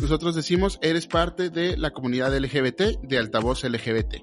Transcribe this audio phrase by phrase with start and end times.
[0.00, 4.16] Nosotros decimos, eres parte de la comunidad LGBT, de altavoz LGBT.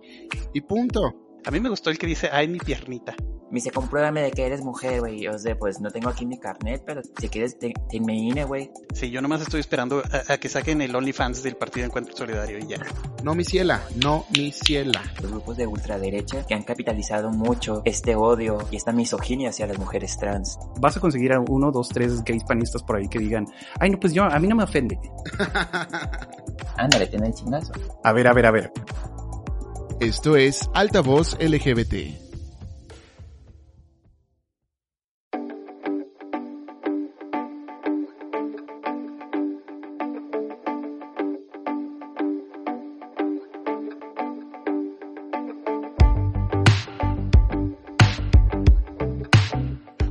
[0.54, 1.14] Y punto.
[1.46, 3.16] A mí me gustó el que dice, ay, mi piernita.
[3.52, 5.28] Me dice, compruébame de que eres mujer, güey.
[5.28, 8.44] O sea, pues no tengo aquí mi carnet, pero si quieres, te, te me INE,
[8.44, 8.72] güey.
[8.94, 12.58] Sí, yo nomás estoy esperando a, a, que saquen el OnlyFans del Partido Encuentro Solidario
[12.58, 12.78] y ya.
[13.24, 15.02] No, mi ciela, no, mi ciela.
[15.22, 19.78] Los grupos de ultraderecha que han capitalizado mucho este odio y esta misoginia hacia las
[19.78, 20.58] mujeres trans.
[20.80, 23.46] Vas a conseguir a uno, dos, tres gays panistas por ahí que digan,
[23.80, 25.00] ay, no, pues yo, a mí no me ofende.
[26.78, 27.74] Ándale, ten el chingazo.
[28.04, 28.72] A ver, a ver, a ver.
[30.00, 32.25] Esto es Altavoz LGBT.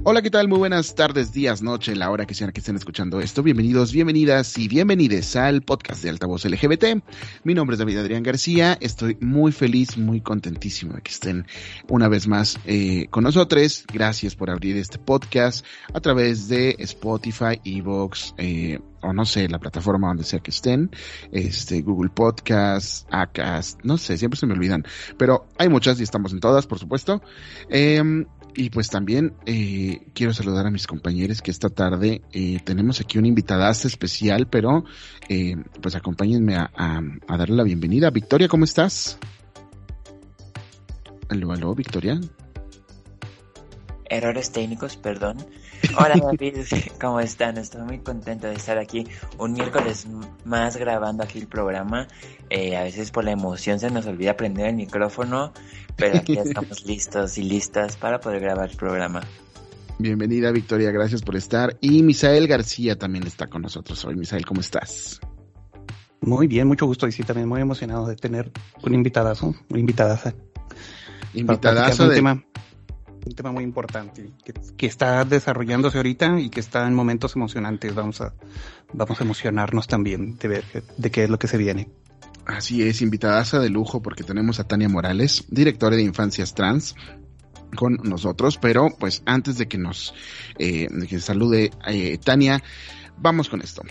[0.07, 0.49] Hola, ¿qué tal?
[0.49, 3.43] Muy buenas tardes, días, noche, la hora que sea que estén escuchando esto.
[3.43, 7.03] Bienvenidos, bienvenidas y bienvenides al podcast de Altavoz LGBT.
[7.43, 8.77] Mi nombre es David Adrián García.
[8.83, 11.47] Estoy muy feliz, muy contentísimo de que estén
[11.89, 13.87] una vez más eh, con nosotros.
[13.91, 19.59] Gracias por abrir este podcast a través de Spotify, Evox, eh, o no sé, la
[19.59, 20.91] plataforma donde sea que estén,
[21.31, 24.85] este, Google Podcast, Acast, no sé, siempre se me olvidan,
[25.19, 27.23] pero hay muchas y estamos en todas, por supuesto.
[27.69, 28.03] Eh,
[28.57, 33.19] y pues también eh, quiero saludar a mis compañeros que esta tarde eh, tenemos aquí
[33.19, 34.85] una invitada especial, pero
[35.29, 38.11] eh, pues acompáñenme a, a, a, darle la bienvenida.
[38.11, 39.19] Victoria, ¿cómo estás?
[41.29, 42.21] Aló, aló, Victoria.
[44.15, 45.39] Errores técnicos, perdón.
[45.99, 46.59] Hola David,
[47.01, 47.59] ¿cómo están?
[47.59, 49.05] Estoy muy contento de estar aquí
[49.39, 50.07] un miércoles
[50.45, 52.07] más grabando aquí el programa.
[52.49, 55.53] Eh, a veces por la emoción se nos olvida prender el micrófono,
[55.97, 59.21] pero aquí estamos listos y listas para poder grabar el programa.
[59.99, 61.77] Bienvenida Victoria, gracias por estar.
[61.81, 64.15] Y Misael García también está con nosotros hoy.
[64.15, 65.19] Misael, ¿cómo estás?
[66.21, 70.33] Muy bien, mucho gusto y sí, también muy emocionado de tener un invitadazo, una invitadaza.
[71.35, 72.15] Invitadazo de...
[72.15, 72.45] Tema
[73.25, 74.31] un tema muy importante
[74.77, 77.95] que, está desarrollándose ahorita y que está en momentos emocionantes.
[77.95, 78.35] Vamos a,
[78.93, 80.65] vamos a emocionarnos también de ver
[80.97, 81.89] de qué es lo que se viene.
[82.47, 86.95] Así es, invitadaza de lujo porque tenemos a Tania Morales, directora de Infancias Trans,
[87.75, 90.15] con nosotros, pero pues antes de que nos
[90.59, 92.63] eh, que salude eh, Tania,
[93.17, 93.83] vamos con esto.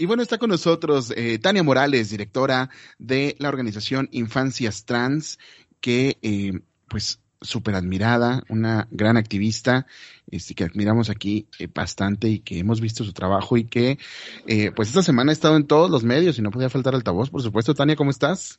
[0.00, 5.38] Y bueno, está con nosotros eh, Tania Morales, directora de la organización Infancias Trans,
[5.78, 9.86] que eh, pues súper admirada, una gran activista,
[10.30, 13.98] este, que admiramos aquí eh, bastante y que hemos visto su trabajo y que
[14.74, 17.42] pues esta semana ha estado en todos los medios y no podía faltar altavoz, por
[17.42, 17.74] supuesto.
[17.74, 18.58] Tania, ¿cómo estás?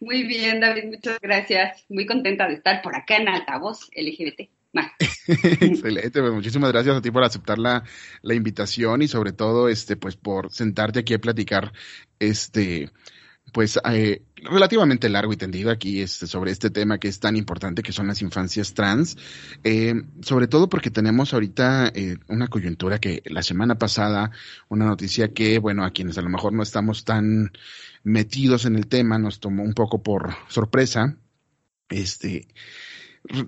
[0.00, 1.84] Muy bien, David, muchas gracias.
[1.90, 4.48] Muy contenta de estar por acá en Altavoz LGBT.
[5.28, 7.84] Excelente, pues muchísimas gracias a ti por aceptar la,
[8.22, 11.72] la, invitación y sobre todo, este, pues por sentarte aquí a platicar,
[12.18, 12.90] este,
[13.52, 17.82] pues eh, relativamente largo y tendido aquí este, sobre este tema que es tan importante
[17.82, 19.16] que son las infancias trans,
[19.64, 24.30] eh, sobre todo porque tenemos ahorita eh, una coyuntura que la semana pasada,
[24.68, 27.52] una noticia que, bueno, a quienes a lo mejor no estamos tan
[28.02, 31.16] metidos en el tema, nos tomó un poco por sorpresa,
[31.88, 32.48] este,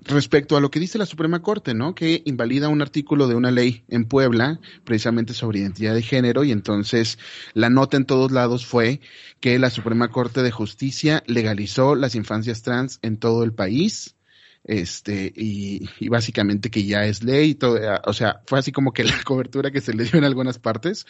[0.03, 1.95] respecto a lo que dice la Suprema Corte, ¿no?
[1.95, 6.51] Que invalida un artículo de una ley en Puebla, precisamente sobre identidad de género, y
[6.51, 7.17] entonces
[7.53, 9.01] la nota en todos lados fue
[9.39, 14.15] que la Suprema Corte de Justicia legalizó las infancias trans en todo el país,
[14.63, 19.03] este, y, y básicamente que ya es ley, todo, o sea, fue así como que
[19.03, 21.05] la cobertura que se le dio en algunas partes,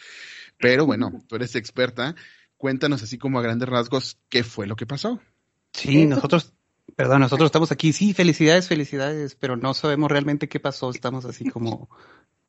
[0.58, 2.14] pero bueno, tú eres experta,
[2.56, 5.20] cuéntanos así como a grandes rasgos qué fue lo que pasó.
[5.72, 6.52] Sí, nosotros
[6.96, 11.48] Perdón, nosotros estamos aquí, sí, felicidades, felicidades, pero no sabemos realmente qué pasó, estamos así
[11.48, 11.88] como,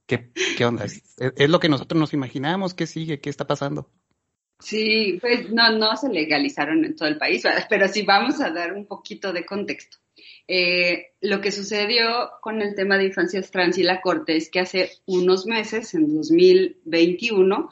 [0.05, 0.85] ¿qué, qué onda?
[0.85, 2.73] ¿Es, ¿Es, lo que nosotros nos imaginamos?
[2.73, 3.21] ¿Qué sigue?
[3.21, 3.89] ¿Qué está pasando?
[4.59, 8.73] Sí, pues no, no se legalizaron en todo el país, pero sí vamos a dar
[8.73, 9.97] un poquito de contexto.
[10.47, 14.59] Eh, lo que sucedió con el tema de infancias trans y la Corte es que
[14.59, 17.69] hace unos meses, en 2021,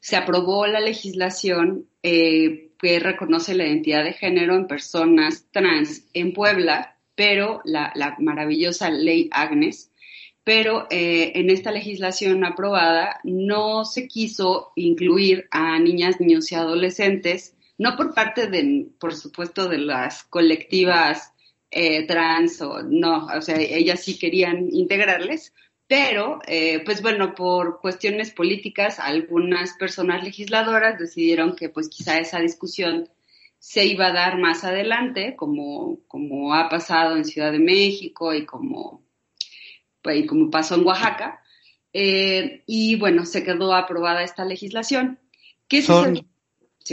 [0.00, 6.32] se aprobó la legislación eh, que reconoce la identidad de género en personas trans en
[6.32, 9.90] Puebla, pero la, maravillosa ley Agnes,
[10.42, 17.54] pero eh, en esta legislación aprobada no se quiso incluir a niñas, niños y adolescentes,
[17.76, 21.34] no por parte de, por supuesto, de las colectivas
[21.70, 25.52] eh, trans o no, o sea, ellas sí querían integrarles,
[25.90, 32.38] pero, eh, pues bueno, por cuestiones políticas, algunas personas legisladoras decidieron que pues quizá esa
[32.38, 33.08] discusión
[33.58, 38.46] se iba a dar más adelante, como, como ha pasado en Ciudad de México y
[38.46, 39.02] como,
[40.00, 41.42] pues, como pasó en Oaxaca.
[41.92, 45.18] Eh, y bueno, se quedó aprobada esta legislación.
[45.66, 46.24] ¿Qué Son,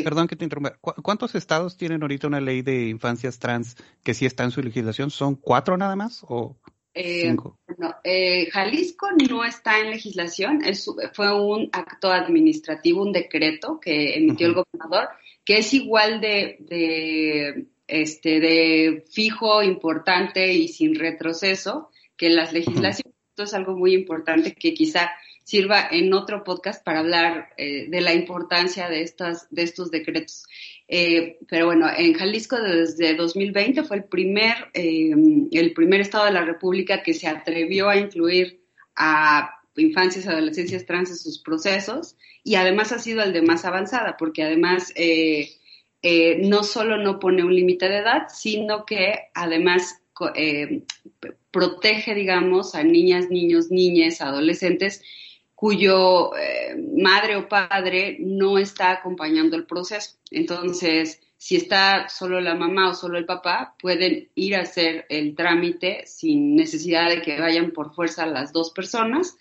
[0.03, 0.75] Perdón que te interrumpa.
[0.81, 5.11] ¿Cuántos estados tienen ahorita una ley de infancias trans que sí está en su legislación?
[5.11, 6.25] ¿Son cuatro nada más?
[6.27, 6.57] O...
[6.97, 7.35] Eh,
[8.03, 10.61] eh, Jalisco no está en legislación,
[11.13, 15.09] fue un acto administrativo, un decreto que emitió el gobernador,
[15.45, 23.13] que es igual de, este, de fijo, importante y sin retroceso que las legislaciones.
[23.29, 25.11] Esto es algo muy importante que quizá
[25.47, 30.45] sirva en otro podcast para hablar eh, de la importancia de, estas, de estos decretos.
[30.89, 35.09] Eh, pero bueno, en Jalisco desde 2020 fue el primer, eh,
[35.53, 38.59] el primer estado de la República que se atrevió a incluir
[38.97, 44.17] a infancias adolescencias trans en sus procesos y además ha sido el de más avanzada
[44.17, 44.93] porque además
[46.39, 50.01] no solo no pone un límite de edad, sino que además
[51.51, 55.01] protege, digamos, a niñas, niños, niñas, adolescentes
[55.57, 60.15] cuyo eh, madre o padre no está acompañando el proceso.
[60.29, 65.33] Entonces, si está solo la mamá o solo el papá, pueden ir a hacer el
[65.35, 69.35] trámite sin necesidad de que vayan por fuerza las dos personas.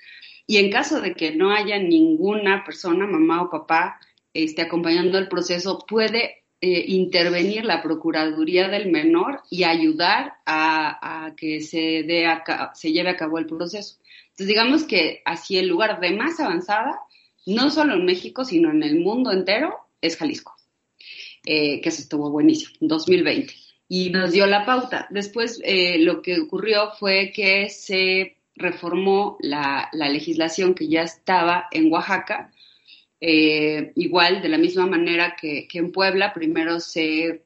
[0.47, 4.01] Y en caso de que no haya ninguna persona, mamá o papá,
[4.33, 11.61] esté acompañando el proceso, puede eh, intervenir la Procuraduría del Menor y ayudar a, que
[11.61, 12.27] se, dé
[12.73, 13.99] se lleve a cabo el proceso.
[14.37, 17.01] Entonces, digamos que así el lugar de más avanzada,
[17.47, 20.55] no solo en México, sino en el mundo entero, es Jalisco,
[21.47, 23.55] eh, que eso estuvo buenísimo, 2020.
[23.89, 25.07] Y nos dio la pauta.
[25.09, 31.91] Después, eh, lo que ocurrió fue que se reformó la, legislación que ya estaba en
[31.91, 32.53] Oaxaca,
[33.19, 37.43] eh, igual, de la misma manera que, que en Puebla, primero se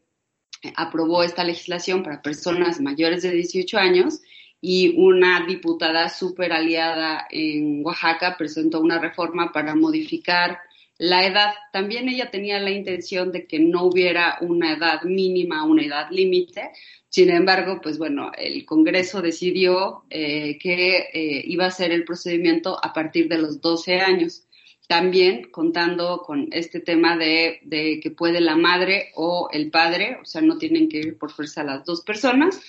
[0.74, 4.22] aprobó esta legislación para personas mayores de 18 años
[4.60, 10.58] y una diputada súper aliada en Oaxaca presentó una reforma para modificar
[10.98, 11.54] la edad.
[11.72, 16.72] También ella tenía la intención de que no hubiera una edad mínima, una edad límite.
[17.08, 22.78] Sin embargo, pues bueno, el Congreso decidió eh, que eh, iba a ser el procedimiento
[22.84, 24.44] a partir de los 12 años.
[24.86, 30.26] También contando con este tema de, de que puede la madre o el padre, o
[30.26, 32.60] sea, no tienen que ir por fuerza las dos personas,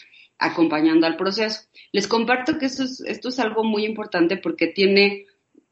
[0.41, 1.61] acompañando al proceso.
[1.93, 5.27] Les comparto que esto es, algo muy importante porque tiene,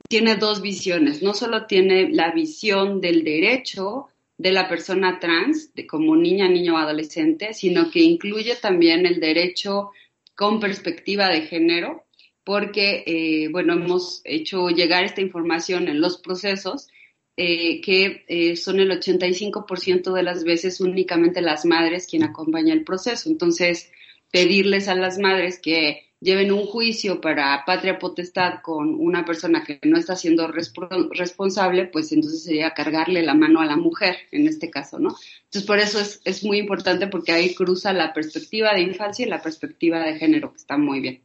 [0.07, 1.21] tiene dos visiones.
[1.21, 4.07] No solo tiene la visión del derecho
[4.37, 9.19] de la persona trans, de como niña, niño o adolescente, sino que incluye también el
[9.19, 9.89] derecho
[10.35, 12.05] con perspectiva de género,
[12.45, 16.87] porque, eh, bueno, hemos hecho llegar esta información en los procesos,
[17.35, 22.83] eh, que eh, son el 85% de las veces únicamente las madres quien acompaña el
[22.83, 23.29] proceso.
[23.29, 23.91] Entonces,
[24.31, 29.79] pedirles a las madres que lleven un juicio para patria potestad con una persona que
[29.83, 34.69] no está siendo responsable, pues entonces sería cargarle la mano a la mujer en este
[34.69, 35.15] caso, ¿no?
[35.45, 39.29] Entonces por eso es, es muy importante porque ahí cruza la perspectiva de infancia y
[39.29, 41.21] la perspectiva de género, que está muy bien.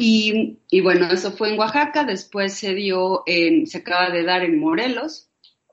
[0.00, 4.44] Y, y bueno, eso fue en Oaxaca, después se dio, en, se acaba de dar
[4.44, 5.28] en Morelos,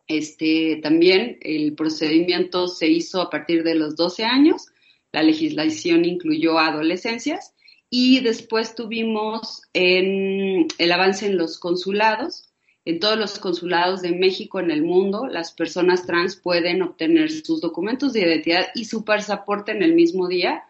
[0.07, 4.67] este, también el procedimiento se hizo a partir de los 12 años
[5.15, 7.53] la legislación incluyó adolescencias
[7.89, 12.49] y después tuvimos el avance en los consulados.
[12.83, 17.61] En todos los consulados de México en el mundo, las personas trans pueden obtener sus
[17.61, 20.65] documentos de identidad y su pasaporte en el mismo día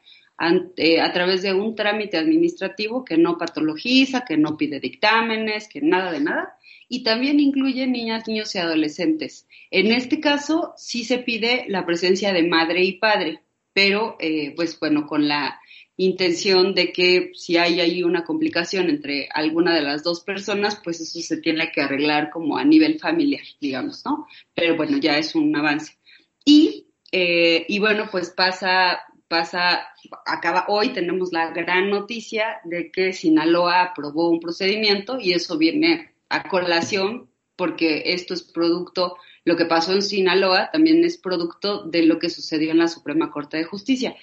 [0.77, 5.81] eh, a través de un trámite administrativo que no patologiza, que no pide dictámenes, que
[5.81, 6.55] nada de nada.
[6.87, 9.47] Y también incluye niñas, niños y adolescentes.
[9.71, 13.41] En este caso, sí se pide la presencia de madre y padre
[13.75, 15.59] pero eh, pues bueno, con la
[15.97, 21.01] intención de que si hay ahí una complicación entre alguna de las dos personas, pues
[21.01, 24.27] eso se tiene que arreglar como a nivel familiar, digamos, ¿no?
[24.53, 25.97] Pero bueno, ya es un avance.
[26.45, 29.85] Y, eh, y bueno, pues pasa, pasa,
[30.25, 36.13] acaba hoy, tenemos la gran noticia de que Sinaloa aprobó un procedimiento y eso viene
[36.29, 42.03] a colación porque esto es producto, lo que pasó en Sinaloa también es producto de
[42.03, 44.15] lo que sucedió en la Suprema Corte de Justicia.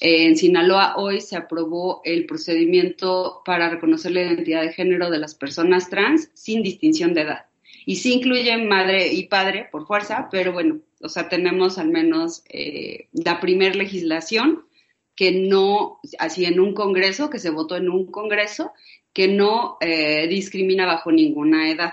[0.00, 5.34] En Sinaloa hoy se aprobó el procedimiento para reconocer la identidad de género de las
[5.34, 7.46] personas trans sin distinción de edad.
[7.84, 12.44] Y sí incluye madre y padre por fuerza, pero bueno, o sea, tenemos al menos
[12.48, 14.64] eh, la primer legislación
[15.16, 18.72] que no, así en un Congreso, que se votó en un Congreso,
[19.12, 21.92] que no eh, discrimina bajo ninguna edad.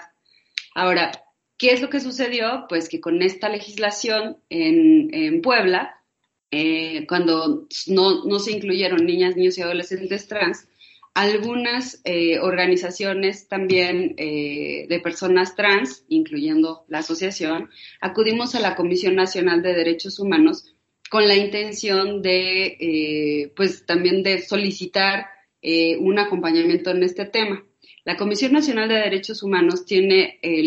[0.73, 1.11] Ahora,
[1.59, 2.65] ¿qué es lo que sucedió?
[2.67, 6.01] Pues que con esta legislación en, Puebla,
[6.49, 10.67] eh, cuando no, se incluyeron niñas, niños y adolescentes trans,
[11.13, 17.69] algunas eh, organizaciones también de personas trans, incluyendo la asociación,
[18.01, 20.73] acudimos a la Comisión Nacional de Derechos Humanos
[21.11, 25.27] con la intención de, pues también de solicitar
[25.61, 27.65] eh, un acompañamiento en este tema.
[28.05, 30.63] La Comisión Nacional de Derechos Humanos tiene eh,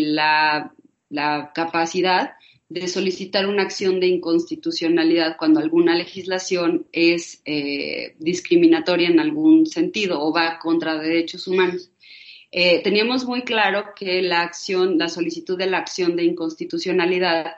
[1.13, 2.33] la, capacidad
[2.69, 10.21] de solicitar una acción de inconstitucionalidad cuando alguna legislación es eh, discriminatoria en algún sentido
[10.21, 11.91] o va contra derechos humanos.
[12.51, 17.53] teníamos muy claro que la acción, la solicitud de la acción de inconstitucionalidad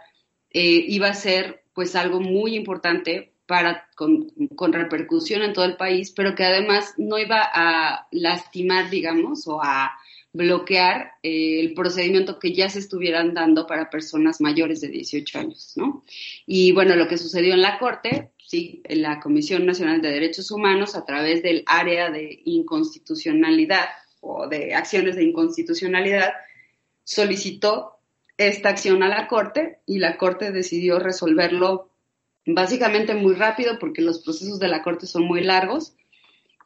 [0.52, 6.36] iba a ser pues algo muy importante para, con, repercusión en todo el país, pero
[6.36, 9.92] que además no iba a lastimar, digamos, o a
[10.36, 15.74] bloquear eh, el procedimiento que ya se estuvieran dando para personas mayores de 18 años,
[15.78, 16.04] ¿no?
[16.46, 20.96] Y bueno, lo que sucedió en la Corte, sí, la Comisión Nacional de Derechos Humanos,
[20.96, 23.86] a través del área de inconstitucionalidad
[24.20, 26.34] o de acciones de inconstitucionalidad,
[27.06, 28.00] solicitó
[28.38, 31.90] esta acción a la Corte y la Corte decidió resolverlo
[32.46, 35.96] básicamente muy rápido porque los procesos de la Corte son muy largos.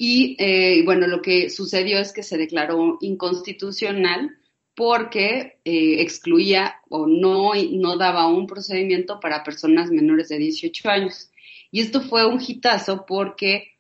[0.02, 4.38] Y eh, bueno, lo que sucedió es que se declaró inconstitucional
[4.74, 11.30] porque eh, excluía o no, no daba un procedimiento para personas menores de 18 años.
[11.70, 13.74] Y esto fue un hitazo porque,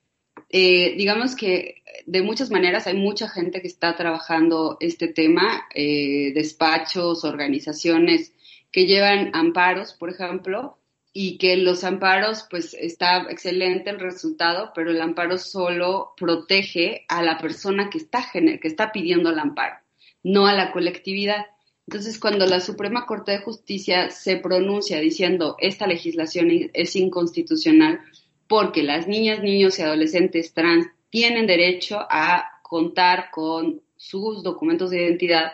[0.50, 7.24] eh, digamos que de muchas maneras hay mucha gente que está trabajando este tema, despachos,
[7.24, 8.34] organizaciones
[8.74, 10.78] que llevan amparos, por ejemplo,
[11.12, 17.24] y que los amparos, pues está excelente el resultado, pero el amparo solo protege a
[17.24, 19.78] la persona que está, que está pidiendo el amparo,
[20.24, 21.46] no a la colectividad.
[21.88, 28.00] Entonces, cuando la Suprema Corte de Justicia se pronuncia diciendo esta legislación es inconstitucional
[28.48, 35.04] porque las niñas, niños y adolescentes trans tienen derecho a contar con sus documentos de
[35.04, 35.51] identidad,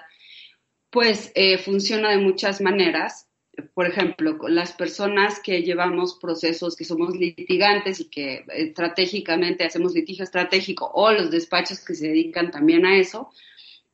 [0.89, 3.24] pues eh, funciona de muchas maneras
[3.73, 10.23] por ejemplo, las personas que llevamos procesos, que somos litigantes y que estratégicamente hacemos litigio
[10.23, 13.31] estratégico o los despachos que se dedican también a eso,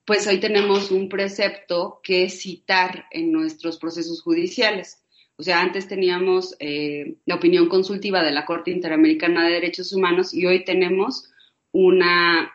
[0.06, 5.02] pues hoy tenemos un precepto que citar en nuestros procesos judiciales.
[5.38, 10.34] O sea, antes teníamos eh, la opinión consultiva de la Corte Interamericana de Derechos Humanos
[10.34, 11.32] y hoy tenemos
[11.72, 12.52] una,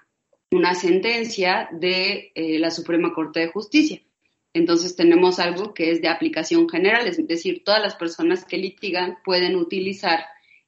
[0.50, 4.00] una sentencia de eh, la Suprema Corte de Justicia.
[4.56, 9.18] Entonces tenemos algo que es de aplicación general, es decir, todas las personas que litigan
[9.22, 10.20] pueden utilizar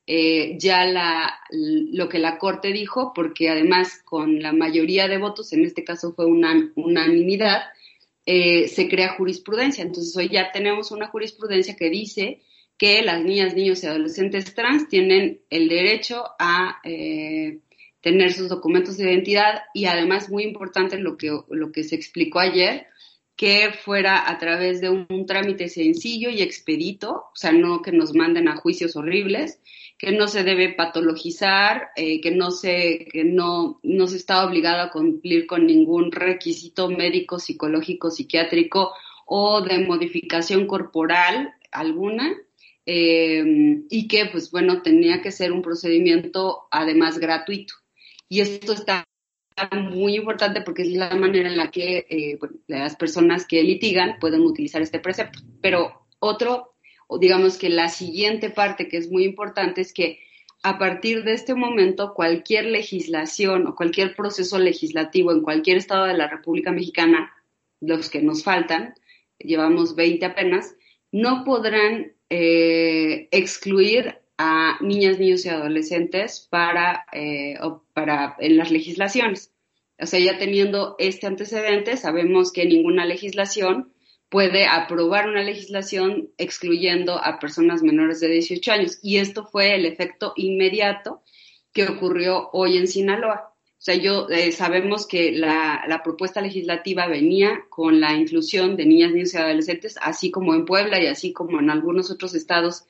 [0.06, 5.54] eh, ya la, lo que la Corte dijo, porque además con la mayoría de votos,
[5.54, 7.62] en este caso fue una unanimidad,
[8.26, 9.82] eh, se crea jurisprudencia.
[9.82, 12.42] Entonces hoy ya tenemos una jurisprudencia que dice
[12.76, 17.60] que las niñas, niños y adolescentes trans tienen el derecho a eh,
[18.02, 22.38] tener sus documentos de identidad y además muy importante lo que, lo que se explicó
[22.38, 22.86] ayer,
[23.38, 28.12] que fuera a través de un, trámite sencillo y expedito, o sea, no que nos
[28.12, 29.60] manden a juicios horribles,
[29.96, 34.82] que no se debe patologizar, eh, que no se, que no, no se está obligado
[34.82, 38.92] a cumplir con ningún requisito médico, psicológico, psiquiátrico
[39.24, 42.36] o de modificación corporal alguna,
[42.86, 47.74] eh, y que, pues bueno, tenía que ser un procedimiento además gratuito.
[48.28, 49.04] Y esto está
[49.72, 54.42] muy importante porque es la manera en la que eh, las personas que litigan pueden
[54.42, 55.40] utilizar este precepto.
[55.60, 56.74] Pero otro,
[57.06, 60.20] o digamos que la siguiente parte que es muy importante es que
[60.62, 66.14] a partir de este momento cualquier legislación o cualquier proceso legislativo en cualquier estado de
[66.14, 67.32] la República Mexicana,
[67.80, 68.94] los que nos faltan,
[69.38, 70.74] llevamos 20 apenas,
[71.12, 77.58] no podrán eh, excluir a niñas, niños y adolescentes para, eh,
[77.92, 79.52] para en las legislaciones.
[80.00, 83.92] O sea, ya teniendo este antecedente, sabemos que ninguna legislación
[84.28, 88.98] puede aprobar una legislación excluyendo a personas menores de 18 años.
[89.02, 91.22] Y esto fue el efecto inmediato
[91.72, 93.54] que ocurrió hoy en Sinaloa.
[93.54, 98.86] O sea, yo eh, sabemos que la, la, propuesta legislativa venía con la inclusión de
[98.86, 102.86] niñas, niños y adolescentes, así como en Puebla y así como en algunos otros estados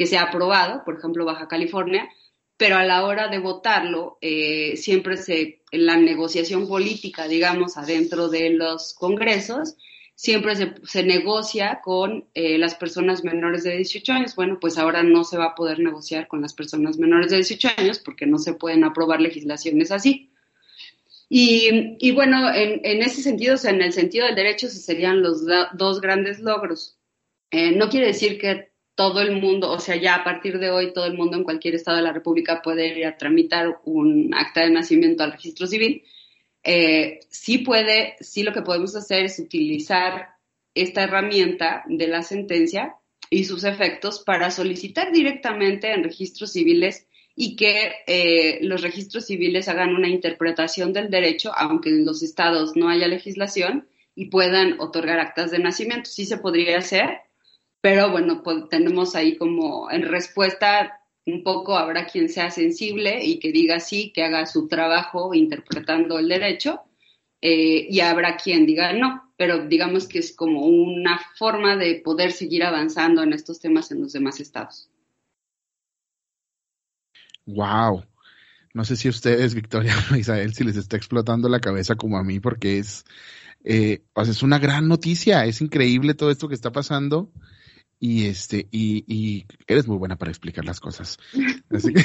[0.00, 2.08] que se ha aprobado, por ejemplo, Baja California,
[2.56, 8.30] pero a la hora de votarlo, eh, siempre se, en la negociación política, digamos, adentro
[8.30, 9.76] de los congresos,
[10.14, 14.36] siempre se, se negocia con eh, las personas menores de 18 años.
[14.36, 17.68] Bueno, pues ahora no se va a poder negociar con las personas menores de 18
[17.76, 20.32] años porque no se pueden aprobar legislaciones así.
[21.28, 25.20] Y, y bueno, en, en, ese sentido, o sea, en el sentido del derecho, serían
[25.20, 26.96] los dos grandes logros.
[27.50, 28.69] Eh, no quiere decir que
[29.00, 31.74] todo el mundo, o sea, ya a partir de hoy todo el mundo en cualquier
[31.74, 36.04] estado de la República puede ir a tramitar un acta de nacimiento al registro civil.
[36.62, 40.34] Eh, sí puede, sí lo que podemos hacer es utilizar
[40.74, 42.96] esta herramienta de la sentencia
[43.30, 49.68] y sus efectos para solicitar directamente en registros civiles y que eh, los registros civiles
[49.68, 55.20] hagan una interpretación del derecho, aunque en los estados no haya legislación, y puedan otorgar
[55.20, 56.10] actas de nacimiento.
[56.10, 57.22] Sí se podría hacer,
[57.80, 63.38] pero bueno, pues tenemos ahí como en respuesta un poco habrá quien sea sensible y
[63.38, 66.80] que diga sí, que haga su trabajo interpretando el derecho,
[67.42, 72.32] eh, y habrá quien diga no, pero digamos que es como una forma de poder
[72.32, 74.90] seguir avanzando en estos temas en los demás estados.
[77.46, 78.04] Wow.
[78.72, 82.22] No sé si ustedes, Victoria o Isabel, si les está explotando la cabeza como a
[82.22, 83.04] mí, porque es,
[83.64, 87.32] eh, es una gran noticia, es increíble todo esto que está pasando
[88.00, 91.18] y este y, y eres muy buena para explicar las cosas.
[91.70, 92.02] Así que...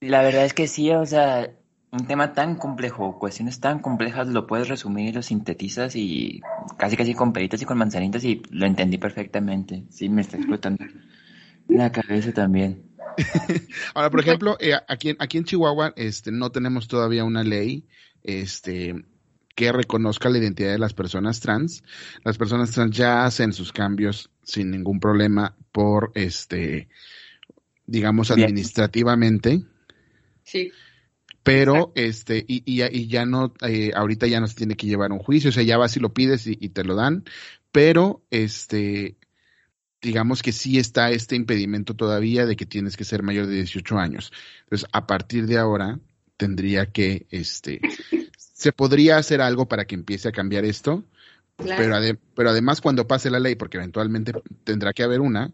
[0.00, 1.50] La verdad es que sí, o sea,
[1.90, 6.42] un tema tan complejo, cuestiones tan complejas, lo puedes resumir, lo sintetizas y
[6.76, 9.84] casi casi con peditas y con manzanitas y lo entendí perfectamente.
[9.90, 10.84] Sí, me está explotando
[11.68, 12.82] la cabeza también.
[13.94, 17.86] Ahora, por ejemplo, eh, aquí, aquí en Chihuahua este, no tenemos todavía una ley
[18.22, 19.04] este,
[19.54, 21.82] que reconozca la identidad de las personas trans.
[22.24, 26.88] Las personas trans ya hacen sus cambios sin ningún problema por, este,
[27.86, 29.62] digamos, administrativamente.
[30.42, 30.72] Sí.
[31.42, 35.18] Pero, este, y, y, ya no, eh, ahorita ya no se tiene que llevar un
[35.18, 37.24] juicio, o sea, ya vas y lo pides y, y te lo dan,
[37.70, 39.18] pero, este,
[40.00, 43.98] digamos que sí está este impedimento todavía de que tienes que ser mayor de 18
[43.98, 44.32] años.
[44.62, 45.98] Entonces, a partir de ahora,
[46.36, 47.80] tendría que, este,
[48.64, 51.04] se podría hacer algo para que empiece a cambiar esto,
[51.58, 51.98] pero,
[52.34, 54.32] pero además cuando pase la ley, porque eventualmente
[54.64, 55.52] tendrá que haber una,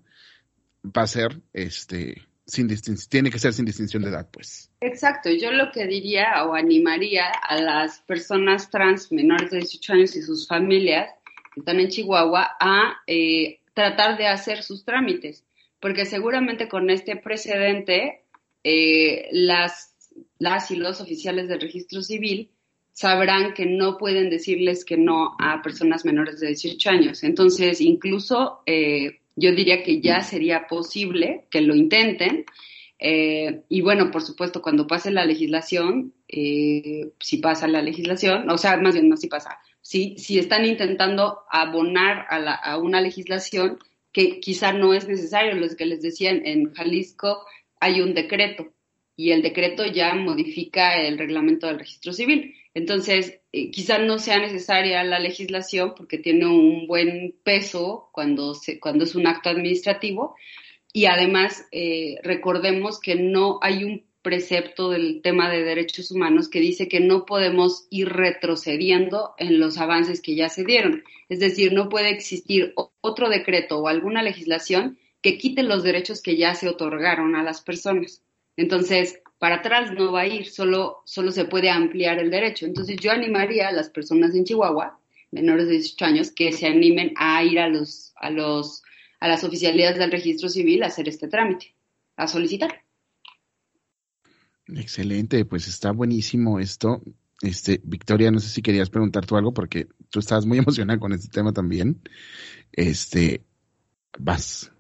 [0.84, 2.68] va a ser, este, sin
[3.08, 4.70] tiene que ser sin distinción de edad, pues.
[4.80, 10.14] Exacto, yo lo que diría o animaría a las personas trans menores de 18 años
[10.14, 11.10] y sus familias
[11.52, 15.42] que están en Chihuahua a eh, tratar de hacer sus trámites,
[15.80, 18.22] porque seguramente con este precedente
[18.62, 19.96] eh, las,
[20.38, 22.52] las y los oficiales del registro civil
[23.00, 27.24] sabrán que no pueden decirles que no a personas menores de 18 años.
[27.24, 32.44] Entonces, incluso eh, yo diría que ya sería posible que lo intenten.
[32.98, 38.76] Eh, y bueno, por supuesto, cuando pase la legislación, si pasa la legislación, o sea,
[38.76, 43.78] más bien no si pasa, si, si están intentando abonar a, la, a una legislación
[44.12, 45.54] que quizá no es necesario.
[45.54, 47.46] Los que les decían en Jalisco
[47.80, 48.74] hay un decreto
[49.16, 52.54] y el decreto ya modifica el reglamento del registro civil.
[52.74, 58.78] Entonces, eh, quizá no sea necesaria la legislación porque tiene un buen peso cuando, se,
[58.78, 60.36] cuando es un acto administrativo
[60.92, 66.60] y además eh, recordemos que no hay un precepto del tema de derechos humanos que
[66.60, 71.04] dice que no podemos ir retrocediendo en los avances que ya se dieron.
[71.28, 76.36] Es decir, no puede existir otro decreto o alguna legislación que quite los derechos que
[76.36, 78.22] ya se otorgaron a las personas.
[78.56, 82.66] Entonces, para atrás no va a ir, solo, solo se puede ampliar el derecho.
[82.66, 85.00] Entonces, yo animaría a las personas en Chihuahua,
[85.30, 88.82] menores de 18 años, que se animen a ir a los, a los,
[89.18, 91.74] a las oficialidades del registro civil a hacer este trámite,
[92.16, 92.84] a solicitar.
[94.66, 97.00] Excelente, pues está buenísimo esto.
[97.40, 101.14] Este, Victoria, no sé si querías preguntar tú algo porque tú estabas muy emocionada con
[101.14, 101.98] este tema también.
[102.72, 103.42] Este,
[104.18, 104.70] vas.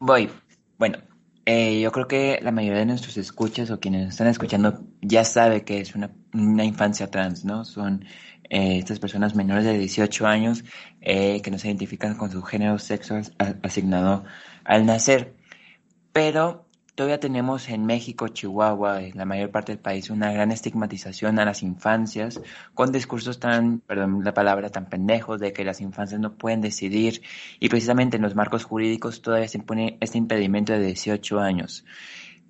[0.00, 0.28] Voy.
[0.76, 0.98] Bueno,
[1.46, 5.64] eh, yo creo que la mayoría de nuestros escuchas o quienes están escuchando ya sabe
[5.64, 6.10] que es una,
[6.64, 7.64] infancia trans, ¿no?
[7.64, 8.04] Son
[8.50, 10.64] eh, estas personas menores de 18 años
[11.00, 13.20] eh, que no se identifican con su género sexo
[13.62, 14.24] asignado
[14.64, 15.34] al nacer.
[16.12, 16.69] Pero
[17.00, 21.46] Todavía tenemos en México, Chihuahua, en la mayor parte del país, una gran estigmatización a
[21.46, 22.42] las infancias,
[22.74, 27.22] con discursos tan, perdón la palabra, tan pendejos de que las infancias no pueden decidir,
[27.58, 31.86] y precisamente en los marcos jurídicos todavía se impone este impedimento de 18 años.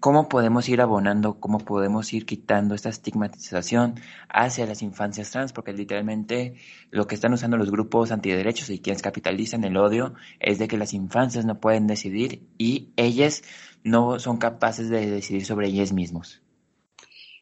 [0.01, 3.97] ¿Cómo podemos ir abonando, cómo podemos ir quitando esta estigmatización
[4.31, 5.53] hacia las infancias trans?
[5.53, 6.55] Porque literalmente
[6.91, 10.79] lo que están usando los grupos antiderechos y quienes capitalizan el odio es de que
[10.79, 13.43] las infancias no pueden decidir y ellas
[13.85, 16.41] no son capaces de decidir sobre ellas mismos.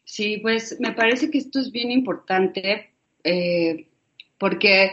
[0.03, 2.90] Sí, pues me parece que esto es bien importante
[3.23, 3.87] eh,
[4.37, 4.90] porque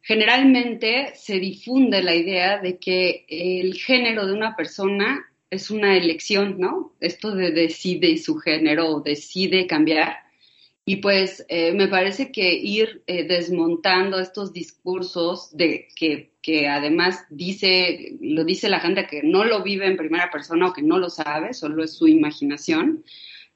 [0.00, 6.56] generalmente se difunde la idea de que el género de una persona es una elección,
[6.58, 6.94] ¿no?
[7.00, 10.16] Esto de decide su género decide cambiar.
[10.84, 17.24] Y pues eh, me parece que ir eh, desmontando estos discursos de que, que, además
[17.30, 20.98] dice, lo dice la gente que no lo vive en primera persona o que no
[20.98, 23.04] lo sabe, solo es su imaginación,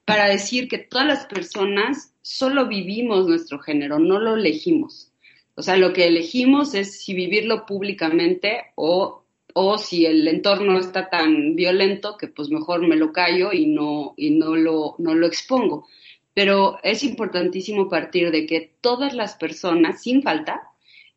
[0.05, 5.11] para decir que todas las personas solo vivimos nuestro género, no lo elegimos.
[5.55, 9.24] O sea, lo que elegimos es si vivirlo públicamente o
[9.57, 14.13] o si el entorno está tan violento que pues mejor me lo callo y no,
[14.17, 15.87] y no, lo, no lo expongo.
[16.33, 20.61] Pero es importantísimo partir de que todas las personas, sin falta,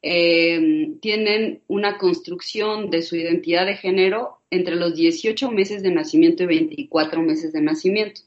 [0.03, 6.45] eh, tienen una construcción de su identidad de género entre los 18 meses de nacimiento
[6.45, 8.21] y 24 meses de nacimiento.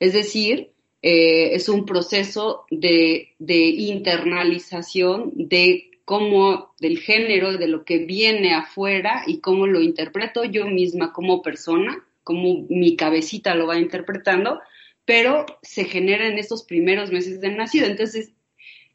[0.00, 0.70] Es decir,
[1.02, 8.54] eh, es un proceso de, de internalización de cómo del género, de lo que viene
[8.54, 14.58] afuera y cómo lo interpreto yo misma como persona, cómo mi cabecita lo va interpretando,
[15.04, 17.84] pero se genera en estos primeros meses de nacido.
[17.84, 18.32] Entonces,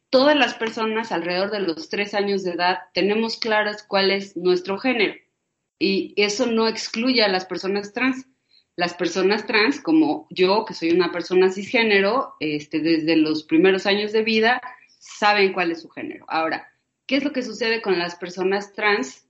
[0.10, 4.80] todas las personas alrededor de los tres años de edad tenemos claras cuál es nuestro
[4.80, 5.14] género
[5.78, 8.26] y eso no excluye a las personas trans.
[8.76, 14.12] Las personas trans, como yo, que soy una persona cisgénero, este, desde los primeros años
[14.14, 14.60] de vida,
[14.98, 16.26] saben cuál es su género.
[16.28, 16.73] Ahora,
[17.06, 19.28] ¿Qué es lo que sucede con las personas trans?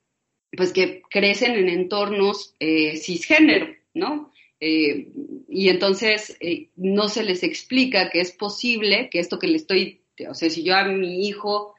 [0.56, 4.32] Pues que crecen en entornos eh, cisgénero, ¿no?
[4.60, 5.12] Eh,
[5.50, 10.02] y entonces eh, no se les explica que es posible que esto que le estoy,
[10.30, 11.76] o sea, si yo a mi hijo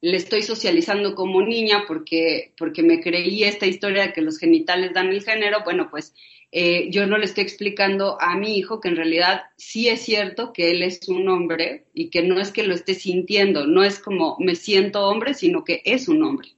[0.00, 4.92] le estoy socializando como niña porque, porque me creí esta historia de que los genitales
[4.94, 6.14] dan el género, bueno, pues
[6.52, 10.52] eh, yo no le estoy explicando a mi hijo que en realidad sí es cierto
[10.52, 14.00] que él es un hombre y que no es que lo esté sintiendo, no es
[14.00, 16.48] como me siento hombre, sino que es un hombre.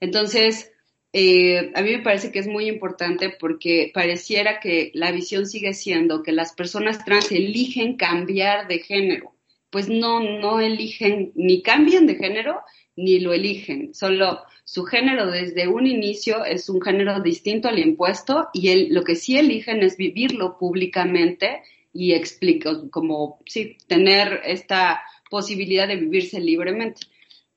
[0.00, 0.72] Entonces,
[1.14, 5.72] eh, a mí me parece que es muy importante porque pareciera que la visión sigue
[5.72, 9.34] siendo que las personas trans eligen cambiar de género.
[9.70, 12.60] Pues no, no eligen ni cambian de género
[12.96, 18.48] ni lo eligen, solo su género desde un inicio es un género distinto al impuesto
[18.52, 25.02] y él, lo que sí eligen es vivirlo públicamente y explico, como, sí, tener esta
[25.30, 27.02] posibilidad de vivirse libremente.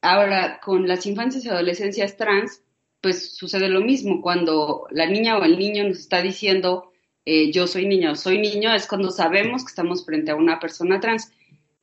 [0.02, 2.62] Ahora, con las infancias y adolescencias trans,
[3.02, 4.22] pues sucede lo mismo.
[4.22, 6.92] Cuando la niña o el niño nos está diciendo
[7.26, 11.00] eh, yo soy niño soy niño, es cuando sabemos que estamos frente a una persona
[11.00, 11.32] trans.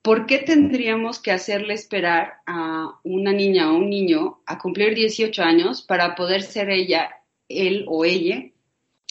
[0.02, 5.42] ¿Por qué tendríamos que hacerle esperar a una niña o un niño a cumplir 18
[5.42, 8.44] años para poder ser ella, él o ella,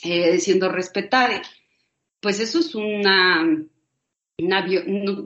[0.03, 1.41] eh, siendo respetada?
[2.19, 3.65] Pues eso es una,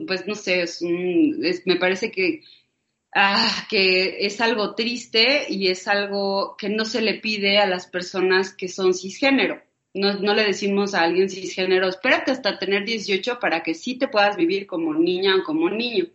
[0.06, 2.42] pues no sé, es me parece que,
[3.14, 7.86] ah, que es algo triste y es algo que no se le pide a las
[7.86, 9.60] personas que son cisgénero.
[9.96, 14.36] No, le decimos a alguien cisgénero, espérate hasta tener 18 para que sí te puedas
[14.36, 16.08] vivir como niña o como niño.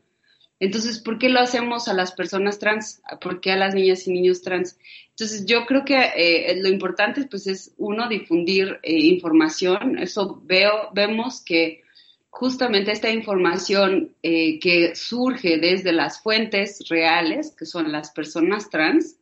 [0.60, 3.02] Entonces, ¿por qué lo hacemos a las personas trans?
[3.20, 4.78] ¿Por qué a las niñas y niños trans?
[5.10, 9.98] Entonces, yo creo que eh, lo importante pues, es, uno, difundir eh, información.
[9.98, 11.82] Eso veo, vemos que
[12.30, 19.18] justamente esta información eh, que surge desde las fuentes reales, que son las personas trans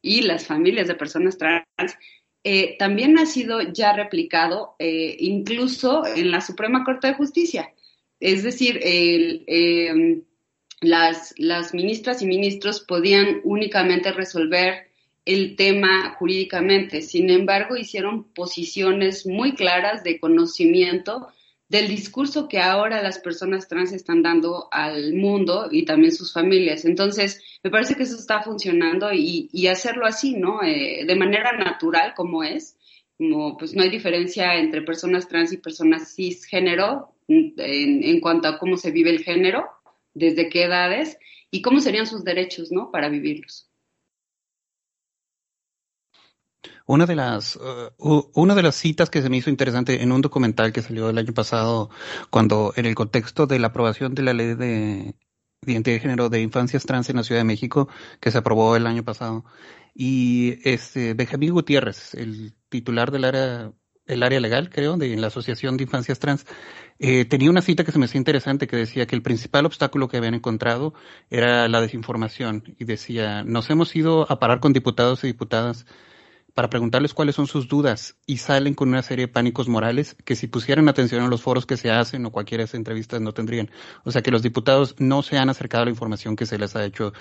[0.00, 1.64] y las familias de personas trans,
[2.44, 7.72] eh, también ha sido ya replicado eh, incluso en la Suprema Corte de Justicia.
[8.20, 10.22] Es decir, em,
[10.80, 14.88] las, las ministras y ministros podían únicamente resolver
[15.24, 17.00] el tema jurídicamente.
[17.00, 21.28] Sin embargo, hicieron posiciones muy claras de conocimiento
[21.68, 26.84] del discurso que ahora las personas trans están dando al mundo y también sus familias.
[26.84, 30.62] Entonces, me parece que eso está funcionando y, hacerlo así, ¿no?
[30.62, 32.76] Eh, de manera natural como es,
[33.16, 38.58] como pues no hay diferencia entre personas trans y personas cisgénero en, en cuanto a
[38.58, 39.66] cómo se vive el género,
[40.12, 41.18] desde qué edades
[41.50, 42.90] y cómo serían sus derechos, ¿no?
[42.90, 43.70] Para vivirlos.
[46.86, 50.20] Una de las uh, una de las citas que se me hizo interesante en un
[50.20, 51.90] documental que salió el año pasado,
[52.30, 55.14] cuando en el contexto de la aprobación de la ley de
[55.66, 57.88] identidad de género de infancias trans en la Ciudad de México,
[58.20, 59.44] que se aprobó el año pasado,
[59.94, 63.72] y este Benjamín Gutiérrez, el titular del área
[64.06, 66.46] el área legal, creo, de la Asociación de Infancias Trans,
[66.98, 70.08] eh, tenía una cita que se me hacía interesante que decía que el principal obstáculo
[70.08, 70.94] que habían encontrado
[71.30, 75.86] era la desinformación y decía, nos hemos ido a parar con diputados y diputadas
[76.54, 80.36] para preguntarles cuáles son sus dudas y salen con una serie de pánicos morales que
[80.36, 83.32] si pusieran atención a los foros que se hacen o cualquiera de esas entrevistas no
[83.32, 83.70] tendrían.
[84.04, 86.76] O sea que los diputados no se han acercado a la información que se les
[86.76, 87.12] ha hecho,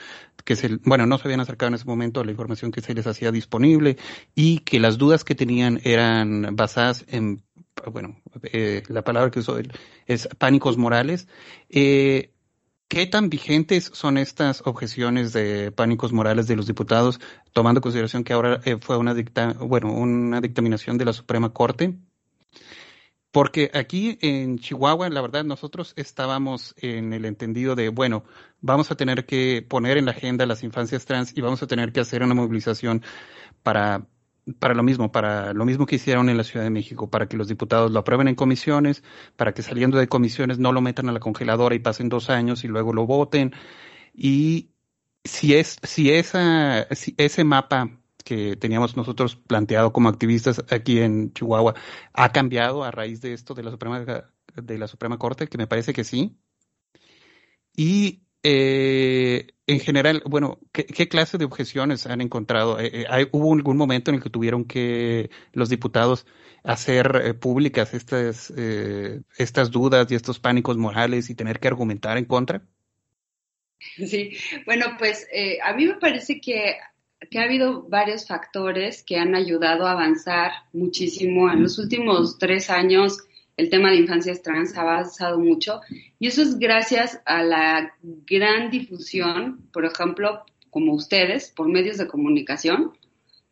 [0.45, 2.93] que se, bueno, no se habían acercado en ese momento a la información que se
[2.93, 3.97] les hacía disponible
[4.35, 7.43] y que las dudas que tenían eran basadas en
[7.91, 9.57] bueno, eh, la palabra que usó
[10.05, 11.27] es pánicos morales.
[11.69, 12.32] Eh,
[12.87, 17.19] ¿Qué tan vigentes son estas objeciones de pánicos morales de los diputados,
[17.51, 21.51] tomando en consideración que ahora eh, fue una, dicta, bueno, una dictaminación de la Suprema
[21.53, 21.97] Corte?
[23.31, 28.25] Porque aquí en Chihuahua, la verdad, nosotros estábamos en el entendido de, bueno,
[28.61, 31.91] vamos a tener que poner en la agenda las infancias trans y vamos a tener
[31.93, 33.01] que hacer una movilización
[33.63, 34.05] para
[34.59, 37.37] para lo mismo, para lo mismo que hicieron en la Ciudad de México, para que
[37.37, 39.03] los diputados lo aprueben en comisiones,
[39.35, 42.63] para que saliendo de comisiones no lo metan a la congeladora y pasen dos años
[42.63, 43.53] y luego lo voten.
[44.13, 44.71] Y
[45.23, 47.89] si es, si esa, si ese mapa
[48.23, 51.75] que teníamos nosotros planteado como activistas aquí en Chihuahua
[52.13, 54.05] ha cambiado a raíz de esto de la Suprema
[54.55, 56.37] de la Suprema Corte, que me parece que sí.
[57.75, 62.77] Y eh, en general, bueno, ¿qué, clase de objeciones han encontrado?
[62.77, 66.25] Eh, eh, ¿Hubo algún momento en el que tuvieron que los diputados
[66.65, 68.49] hacer públicas estas,
[69.37, 72.61] estas dudas y estos pánicos morales y tener que argumentar en contra?
[73.79, 75.27] Sí, bueno, pues
[75.61, 76.77] a mí me parece que,
[77.29, 81.51] que, ha habido varios factores que han ayudado a avanzar muchísimo.
[81.51, 83.17] En los últimos tres años
[83.57, 85.81] el tema de infancias trans ha avanzado mucho
[86.19, 92.07] y eso es gracias a la gran difusión, por ejemplo, como ustedes, por medios de
[92.07, 92.93] comunicación.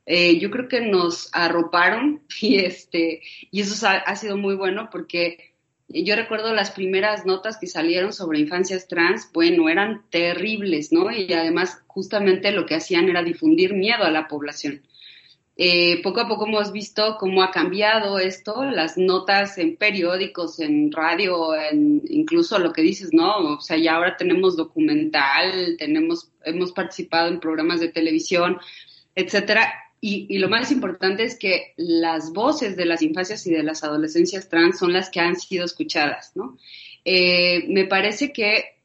[0.08, 4.90] Eh, yo creo que nos arroparon y este y eso ha, ha, sido muy bueno
[4.92, 5.52] porque
[5.88, 11.12] yo recuerdo las primeras notas que salieron sobre infancias trans, bueno, eran terribles, ¿no?
[11.12, 14.82] Y además justamente lo que hacían era difundir miedo a la población.
[15.64, 20.92] Eh, poco a poco hemos visto cómo ha cambiado esto, las notas en periódicos, en
[20.92, 23.58] radio, en incluso lo que dices, ¿no?
[23.58, 28.58] O sea, ya ahora tenemos documental, tenemos, hemos participado en programas de televisión,
[29.14, 29.72] etcétera.
[30.00, 34.50] Y, lo más importante es que las voces de las infancias y de las adolescencias
[34.50, 36.58] trans son las que han sido escuchadas, ¿no?
[37.06, 38.80] Eh, me parece que,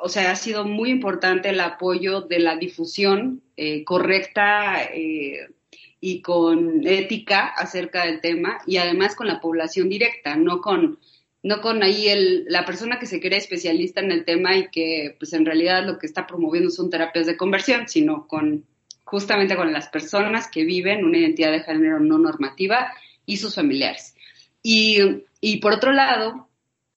[0.00, 5.48] o sea, ha sido muy importante el apoyo de la difusión eh, correcta, eh,
[6.06, 10.98] y con ética acerca del tema y además con la población directa, no con,
[11.42, 15.16] no con ahí el, la persona que se cree especialista en el tema y que
[15.18, 18.66] pues en realidad lo que está promoviendo son terapias de conversión, sino con
[19.04, 22.92] justamente con las personas que viven una identidad de género no normativa
[23.24, 24.14] y sus familiares.
[24.62, 24.98] Y,
[25.40, 26.50] y por otro lado,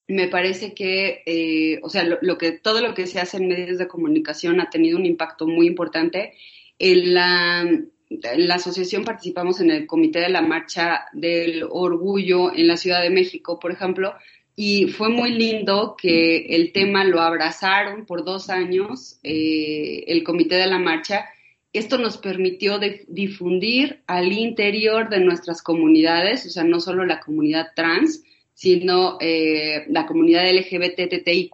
[0.09, 3.77] me parece que, eh, o sea, lo, que, todo lo que se hace en medios
[3.77, 6.33] de comunicación ha tenido un impacto muy importante
[6.77, 7.65] en la
[8.09, 13.09] la asociación participamos en el comité de la marcha del orgullo en la Ciudad de
[13.09, 14.13] México, por ejemplo,
[14.55, 20.55] y fue muy lindo que el tema lo abrazaron por dos años, eh, el comité
[20.55, 21.25] de la marcha.
[21.71, 27.67] Esto nos permitió difundir al interior de nuestras comunidades, o sea, no solo la comunidad
[27.75, 28.23] trans,
[28.55, 31.51] sino eh, la comunidad LGBTTIQ+,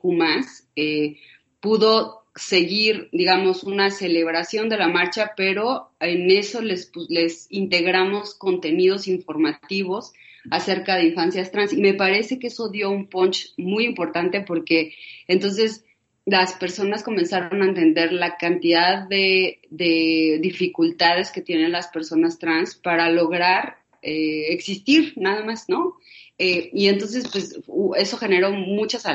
[0.77, 1.17] eh,
[1.59, 8.33] pudo seguir, digamos, una celebración de la marcha, pero en eso les, pues, les integramos
[8.35, 10.13] contenidos informativos
[10.49, 11.73] acerca de infancias trans.
[11.73, 14.93] Y me parece que eso dio un punch muy importante porque
[15.27, 15.85] entonces
[16.25, 22.75] las personas comenzaron a entender la cantidad de, de dificultades que tienen las personas trans
[22.75, 25.95] para lograr eh, existir, nada más, ¿no?
[26.37, 27.59] Eh, y entonces, pues,
[27.97, 29.05] eso generó muchas,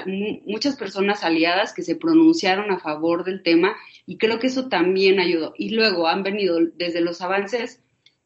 [0.46, 5.20] muchas personas aliadas que se pronunciaron a favor del tema y creo que eso también
[5.20, 5.53] ayudó.
[5.59, 7.83] Y luego han venido desde los avances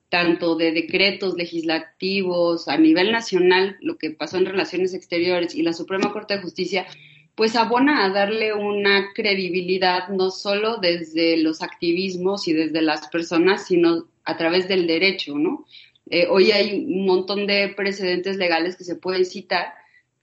[0.09, 5.73] tanto de decretos legislativos a nivel nacional, lo que pasó en relaciones exteriores y la
[5.73, 6.87] Suprema Corte de Justicia,
[7.35, 13.67] pues abona a darle una credibilidad no solo desde los activismos y desde las personas,
[13.67, 15.65] sino a través del derecho, ¿no?
[16.11, 19.73] Eh, hoy hay un montón de precedentes legales que se pueden citar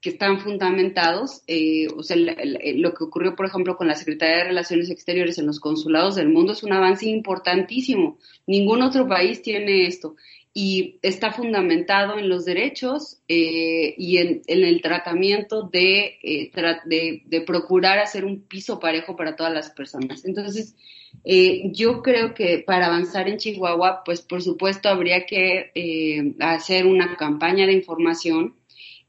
[0.01, 1.41] que están fundamentados.
[1.47, 5.45] Eh, o sea, lo que ocurrió, por ejemplo, con la Secretaría de Relaciones Exteriores en
[5.45, 8.17] los consulados del mundo es un avance importantísimo.
[8.47, 10.15] Ningún otro país tiene esto.
[10.53, 16.51] Y está fundamentado en los derechos eh, y en, el tratamiento eh,
[16.85, 20.25] de, de, procurar hacer un piso parejo para todas las personas.
[20.25, 20.75] Entonces,
[21.23, 27.15] eh, yo creo que para avanzar en Chihuahua, pues por supuesto habría que hacer una
[27.15, 28.55] campaña de información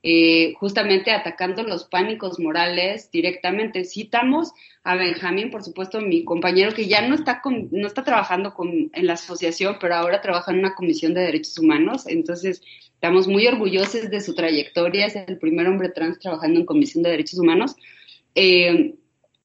[0.02, 3.84] eh, justamente atacando los pánicos morales directamente.
[3.84, 8.90] Citamos a Benjamín, por supuesto, mi compañero que ya no está, no está trabajando con,
[8.92, 12.06] en la asociación, pero ahora trabaja en una comisión de derechos humanos.
[12.06, 12.62] Entonces,
[12.94, 15.06] estamos muy orgullosos de su trayectoria.
[15.06, 17.76] Es el primer hombre trans trabajando en comisión de derechos humanos.
[18.34, 18.94] Eh,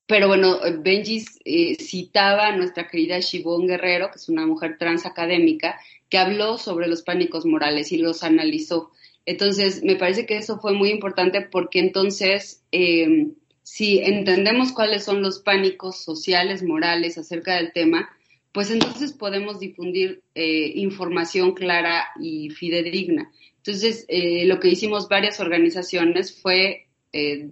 [0.07, 5.05] pero bueno, Benji eh, citaba a nuestra querida Shibón Guerrero, que es una mujer trans
[5.05, 8.91] académica, que habló sobre los pánicos morales y los analizó.
[9.25, 13.27] Entonces, me parece que eso fue muy importante porque entonces, eh,
[13.63, 18.09] si entendemos cuáles son los pánicos sociales, morales acerca del tema,
[18.51, 23.31] pues entonces podemos difundir eh, información clara y fidedigna.
[23.57, 26.83] Entonces, eh, lo que hicimos varias organizaciones fue,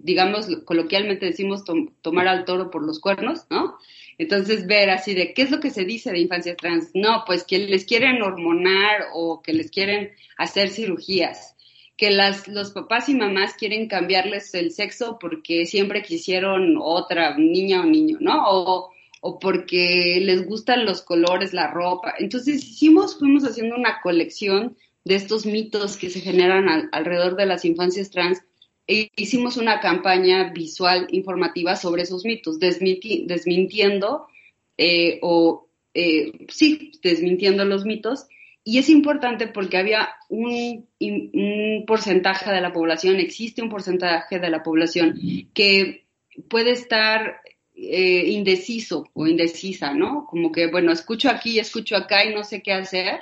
[0.02, 1.64] digamos, coloquialmente decimos
[2.02, 3.78] tomar al toro por los cuernos, ¿no?
[4.18, 6.90] Entonces, ver así de qué es lo que se dice de infancias trans.
[6.92, 11.53] No, pues que les quieren hormonar o que les quieren hacer cirugías
[11.96, 17.82] que las, los papás y mamás quieren cambiarles el sexo porque siempre quisieron otra niña
[17.82, 18.42] o niño, ¿no?
[18.48, 22.14] O, o porque les gustan los colores, la ropa.
[22.18, 27.64] Entonces hicimos, fuimos haciendo una colección de estos mitos que se generan alrededor de las
[27.64, 28.42] infancias trans
[28.86, 34.26] e hicimos una campaña visual informativa sobre esos mitos, desmintiendo
[34.76, 38.26] eh, o eh, sí, desmintiendo los mitos
[38.64, 40.88] y es importante porque había un,
[41.86, 45.20] porcentaje de la población, existe un porcentaje de la población
[45.52, 46.06] que
[46.48, 47.42] puede estar
[47.74, 50.26] eh, indeciso o indecisa, ¿no?
[50.26, 53.20] Como que, bueno, escucho aquí, escucho acá y no sé qué hacer.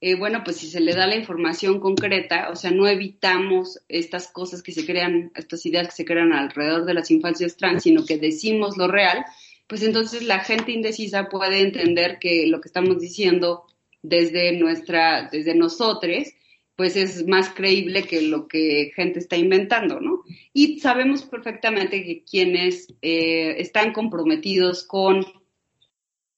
[0.00, 4.26] Eh, bueno, pues si se le da la información concreta, o sea, no evitamos estas
[4.26, 8.04] cosas que se crean, estas ideas que se crean alrededor de las infancias trans, sino
[8.04, 9.24] que decimos lo real,
[9.68, 13.64] pues entonces la gente indecisa puede entender que lo que estamos diciendo
[14.02, 16.28] desde nuestra, desde nosotros,
[16.76, 20.22] pues es más creíble que lo que gente está inventando, ¿no?
[20.52, 25.24] Y sabemos perfectamente que quienes eh, están comprometidos con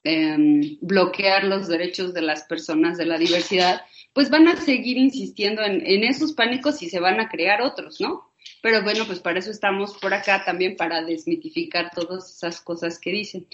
[0.02, 5.62] em, bloquear los derechos de las personas de la diversidad, pues van a seguir insistiendo
[5.62, 8.32] en, en, esos pánicos y se van a crear otros, ¿no?
[8.60, 13.12] Pero bueno, pues para eso estamos por acá también, para desmitificar todas esas cosas que
[13.12, 13.46] dicen.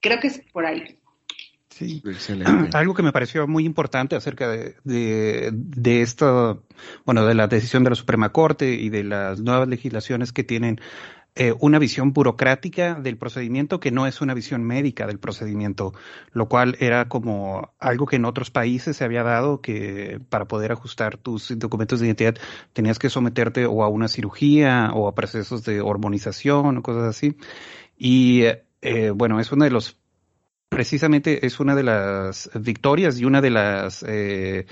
[0.00, 0.98] Creo que es por ahí.
[1.78, 2.02] Sí.
[2.72, 6.64] Algo que me pareció muy importante acerca de, de, esto,
[7.04, 10.80] bueno, de la decisión de la Suprema Corte y de las nuevas legislaciones que tienen
[11.36, 15.94] eh, una visión burocrática del procedimiento que no es una visión médica del procedimiento,
[16.32, 20.72] lo cual era como algo que en otros países se había dado, que para poder
[20.72, 22.34] ajustar tus documentos de identidad
[22.72, 27.36] tenías que someterte o a una cirugía o a procesos de hormonización o cosas así.
[27.96, 28.42] Y
[28.82, 29.96] eh, bueno, es uno de los
[30.68, 34.66] precisamente es una de las victorias y una de las eh,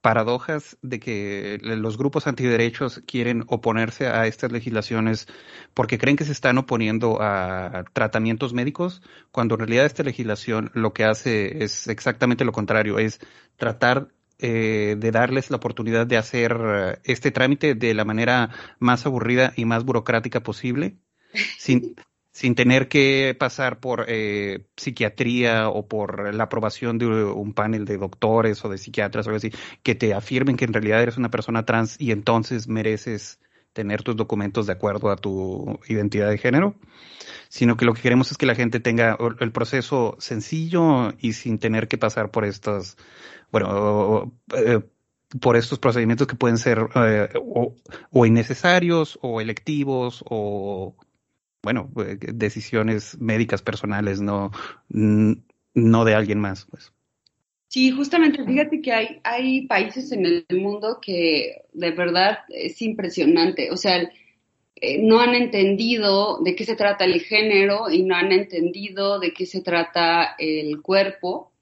[0.00, 5.28] paradojas de que los grupos antiderechos quieren oponerse a estas legislaciones
[5.74, 10.92] porque creen que se están oponiendo a tratamientos médicos, cuando en realidad esta legislación lo
[10.92, 13.20] que hace es exactamente lo contrario, es
[13.56, 14.08] tratar
[14.38, 19.66] eh, de darles la oportunidad de hacer este trámite de la manera más aburrida y
[19.66, 20.96] más burocrática posible,
[21.58, 21.94] sin,
[22.32, 27.98] sin tener que pasar por eh, psiquiatría o por la aprobación de un panel de
[27.98, 31.30] doctores o de psiquiatras o algo así, que te afirmen que en realidad eres una
[31.30, 33.38] persona trans y entonces mereces
[33.74, 36.74] tener tus documentos de acuerdo a tu identidad de género,
[37.48, 41.58] sino que lo que queremos es que la gente tenga el proceso sencillo y sin
[41.58, 42.96] tener que pasar por estos,
[43.50, 44.80] bueno, eh,
[45.40, 47.28] por estos procedimientos que pueden ser eh,
[48.10, 50.96] o innecesarios o electivos o
[51.62, 54.50] bueno, eh, decisiones médicas personales, no,
[54.88, 56.92] no de alguien más, pues.
[57.68, 63.70] Sí, justamente, fíjate que hay, hay países en el mundo que de verdad es impresionante.
[63.70, 64.10] O sea,
[64.76, 69.32] eh, no han entendido de qué se trata el género y no han entendido de
[69.32, 71.52] qué se trata el cuerpo.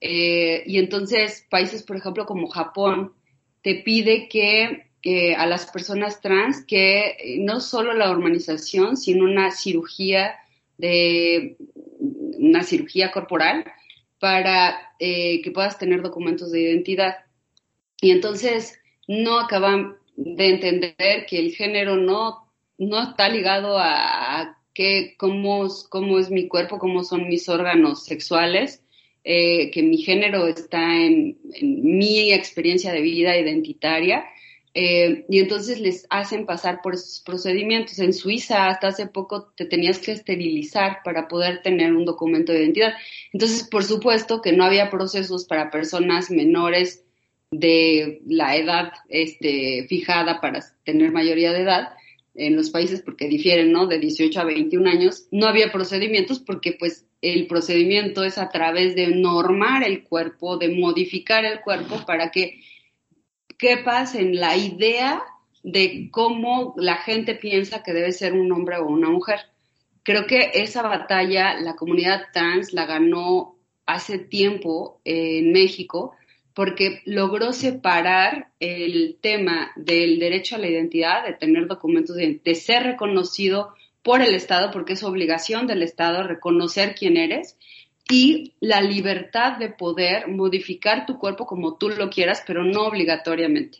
[0.00, 3.14] Eh, y entonces, países, por ejemplo, como Japón,
[3.62, 4.87] te pide que
[5.36, 10.34] a las personas trans que eh, no solo la hormonización, sino una cirugía
[10.76, 11.56] de
[12.38, 13.64] una cirugía corporal
[14.18, 17.16] para eh, que puedas tener documentos de identidad.
[18.00, 24.58] Y entonces no acaban de entender que el género no, no está ligado a,
[25.16, 28.82] cómo, cómo es mi cuerpo, cómo son mis órganos sexuales,
[29.24, 34.24] eh, que mi género está en, mi experiencia de vida identitaria.
[34.80, 37.98] Eh, y entonces les hacen pasar por esos procedimientos.
[37.98, 42.60] En Suiza hasta hace poco te tenías que esterilizar para poder tener un documento de
[42.60, 42.94] identidad.
[43.32, 47.04] Entonces, por supuesto que no había procesos para personas menores
[47.50, 51.88] de la edad este, fijada para tener mayoría de edad
[52.36, 53.88] en los países porque difieren, ¿no?
[53.88, 58.94] De 18 a 21 años, no había procedimientos porque pues el procedimiento es a través
[58.94, 62.60] de normar el cuerpo, de modificar el cuerpo para que
[63.58, 65.22] quepas en la idea
[65.62, 69.40] de cómo la gente piensa que debe ser un hombre o una mujer.
[70.02, 76.14] Creo que esa batalla la comunidad trans la ganó hace tiempo en México
[76.58, 82.82] porque logró separar el tema del derecho a la identidad, de tener documentos, de, ser
[82.82, 87.56] reconocido por el Estado, porque es obligación del Estado reconocer quién eres,
[88.10, 93.78] y la libertad de poder modificar tu cuerpo como tú lo quieras, pero no obligatoriamente.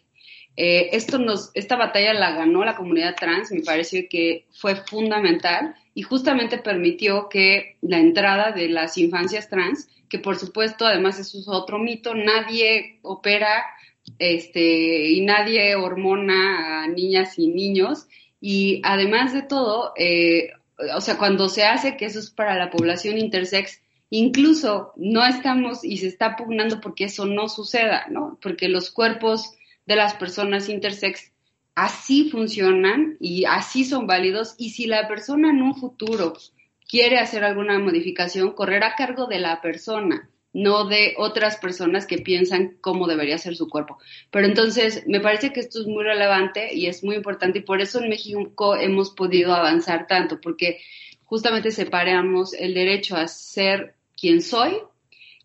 [0.57, 5.77] Eh, esto nos, esta batalla la ganó la comunidad trans, me parece que fue fundamental
[5.95, 11.39] y justamente permitió que la entrada de las infancias trans que por supuesto, además eso
[11.39, 13.65] es otro mito, nadie opera
[14.19, 18.07] este, y nadie hormona a niñas y niños.
[18.41, 20.51] Y además de todo, eh,
[20.95, 25.85] o sea, cuando se hace que eso es para la población intersex, incluso no estamos
[25.85, 28.39] y se está pugnando porque eso no suceda, ¿no?
[28.41, 29.53] Porque los cuerpos
[29.87, 31.33] de las personas intersex
[31.75, 36.35] así funcionan y así son válidos y si la persona en un futuro
[36.89, 42.19] quiere hacer alguna modificación, correr a cargo de la persona, no de otras personas que
[42.19, 43.99] piensan cómo debería ser su cuerpo.
[44.31, 47.81] Pero entonces, me parece que esto es muy relevante y es muy importante y por
[47.81, 50.81] eso en México hemos podido avanzar tanto, porque
[51.25, 54.79] justamente separamos el derecho a ser quien soy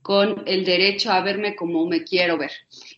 [0.02, 2.52] con el derecho a verme como me quiero ver.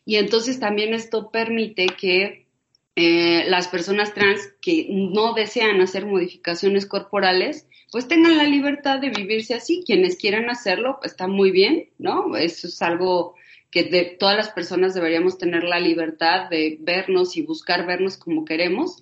[0.06, 2.48] Y entonces también esto permite que
[2.96, 9.10] eh, las personas trans que no desean hacer modificaciones corporales pues tengan la libertad de
[9.10, 9.84] vivirse así.
[9.86, 12.36] Quienes quieran hacerlo, pues, está muy bien, ¿no?
[12.36, 13.36] Eso es algo
[13.72, 18.44] que de todas las personas deberíamos tener la libertad de vernos y buscar vernos como
[18.44, 19.02] queremos.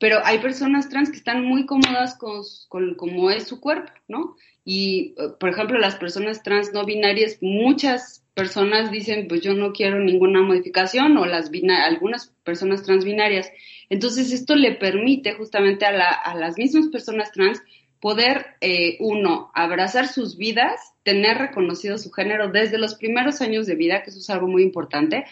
[0.00, 4.34] Pero hay personas trans que están muy cómodas con, con cómo es su cuerpo, ¿no?
[4.64, 9.72] Y, eh, por ejemplo, las personas trans no binarias, muchas personas dicen, pues yo no
[9.72, 11.50] quiero ninguna modificación, o las
[11.84, 13.52] algunas personas trans binarias.
[13.90, 17.60] Entonces, esto le permite justamente a, la, a las mismas personas trans
[18.00, 23.74] poder, eh, uno, abrazar sus vidas, tener reconocido su género desde los primeros años de
[23.74, 25.26] vida, que eso es algo muy importante,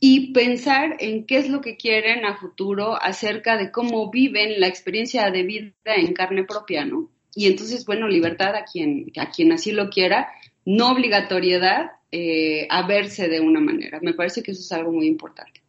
[0.00, 4.66] y pensar en qué es lo que quieren a futuro acerca de cómo viven la
[4.66, 7.10] experiencia de vida en carne propia, ¿no?
[7.34, 10.28] Y entonces, bueno, libertad a quien, a quien así lo quiera,
[10.64, 14.00] no obligatoriedad eh, a verse de una manera.
[14.02, 15.60] Me parece que eso es algo muy importante.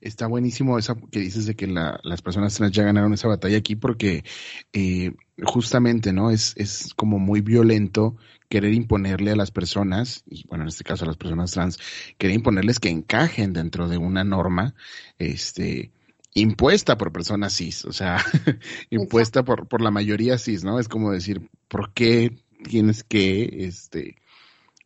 [0.00, 3.76] Está buenísimo eso que dices de que las personas trans ya ganaron esa batalla aquí
[3.76, 4.24] porque
[4.72, 5.12] eh,
[5.44, 6.30] justamente, ¿no?
[6.30, 8.16] Es, es como muy violento
[8.48, 11.78] querer imponerle a las personas, y bueno, en este caso a las personas trans,
[12.18, 14.74] querer imponerles que encajen dentro de una norma,
[15.18, 15.92] este,
[16.34, 18.18] impuesta por personas cis, o sea,
[18.90, 20.80] impuesta por, por la mayoría cis, ¿no?
[20.80, 24.16] Es como decir, ¿por qué tienes que, este,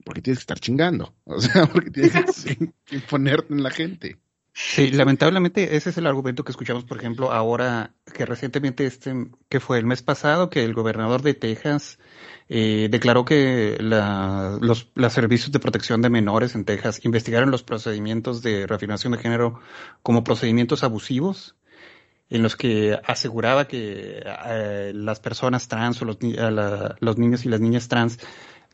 [0.04, 1.14] por qué tienes que estar chingando?
[1.24, 4.18] O sea, porque tienes que imponerte en la gente.
[4.56, 9.12] Sí, lamentablemente ese es el argumento que escuchamos, por ejemplo, ahora que recientemente, este,
[9.48, 11.98] que fue el mes pasado, que el gobernador de Texas
[12.48, 18.42] eh, declaró que la, los, servicios de protección de menores en Texas investigaron los procedimientos
[18.42, 19.58] de reafirmación de género
[20.04, 21.56] como procedimientos abusivos
[22.30, 26.18] en los que aseguraba que eh, las personas trans o los,
[27.00, 28.20] los niños y las niñas trans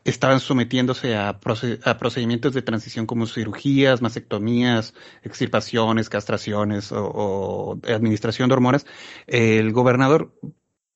[0.03, 4.93] estaban sometiéndose a, procedimientos de transición como cirugías, mastectomías,
[5.23, 8.85] extirpaciones, castraciones o, administración de hormonas,
[9.27, 10.33] el gobernador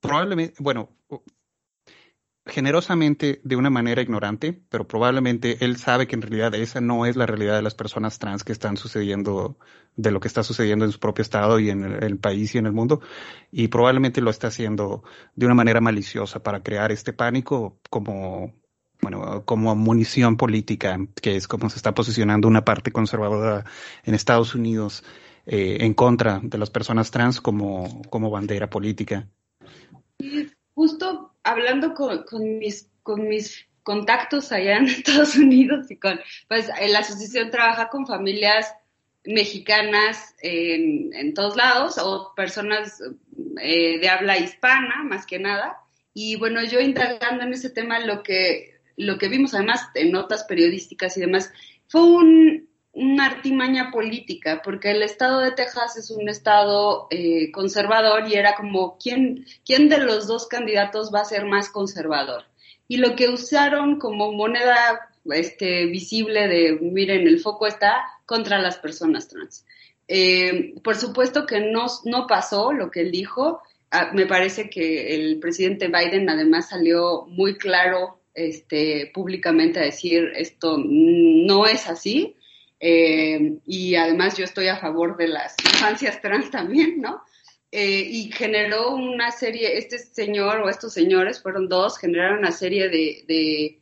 [0.02, 0.90] probablemente, bueno,
[2.48, 7.16] generosamente de una manera ignorante, pero probablemente él sabe que en realidad esa no es
[7.16, 9.58] la realidad de las personas trans que están sucediendo,
[9.96, 12.68] de lo que está sucediendo en su propio estado y en el país y en
[12.68, 13.02] el mundo,
[13.52, 15.04] y probablemente lo está haciendo
[15.36, 18.54] de una manera maliciosa para crear este pánico como
[19.06, 23.64] bueno, como munición política, que es como se está posicionando una parte conservadora
[24.04, 25.04] en Estados Unidos
[25.46, 29.28] eh, en contra de las personas trans como, como bandera política.
[30.74, 36.68] justo hablando con, con, mis, con mis contactos allá en Estados Unidos y con, pues
[36.90, 38.74] la asociación trabaja con familias
[39.24, 43.04] mexicanas en, en todos lados o personas
[43.62, 45.78] eh, de habla hispana más que nada.
[46.12, 50.44] Y bueno, yo indagando en ese tema, lo que lo que vimos además en notas
[50.46, 51.52] periodísticas y demás,
[51.88, 58.28] fue un, una artimaña política, porque el estado de Texas es un estado eh, conservador
[58.28, 62.46] y era como, ¿quién, ¿quién de los dos candidatos va a ser más conservador?
[62.88, 68.78] Y lo que usaron como moneda este, visible de, miren, el foco está contra las
[68.78, 69.66] personas trans.
[70.08, 73.62] Eh, por supuesto que no, no pasó lo que él dijo.
[73.92, 80.32] Ah, me parece que el presidente Biden además salió muy claro este, públicamente a decir
[80.36, 82.36] esto no es así.
[82.80, 87.22] Eh, y además yo estoy a favor de las infancias trans también, ¿no?
[87.72, 92.90] Eh, y generó una serie, este señor o estos señores fueron dos, generaron una serie
[92.90, 93.80] de, de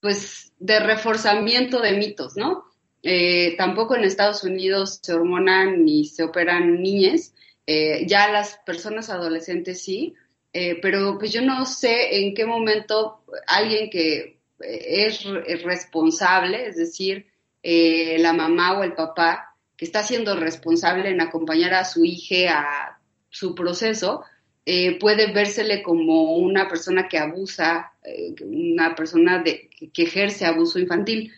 [0.00, 2.64] pues, de reforzamiento de mitos, ¿no?
[3.02, 7.34] Eh, tampoco en Estados Unidos se hormonan ni se operan niñas,
[7.66, 10.14] eh, ya las personas adolescentes sí,
[10.52, 15.24] eh, pero pues yo no sé en qué momento alguien que es,
[15.62, 17.26] responsable, es decir,
[17.62, 23.00] la mamá o el papá, que está siendo responsable en acompañar a su hija a
[23.30, 24.24] su proceso,
[24.98, 27.92] puede vérsele como una persona que abusa,
[28.42, 31.32] una persona de, que ejerce abuso infantil.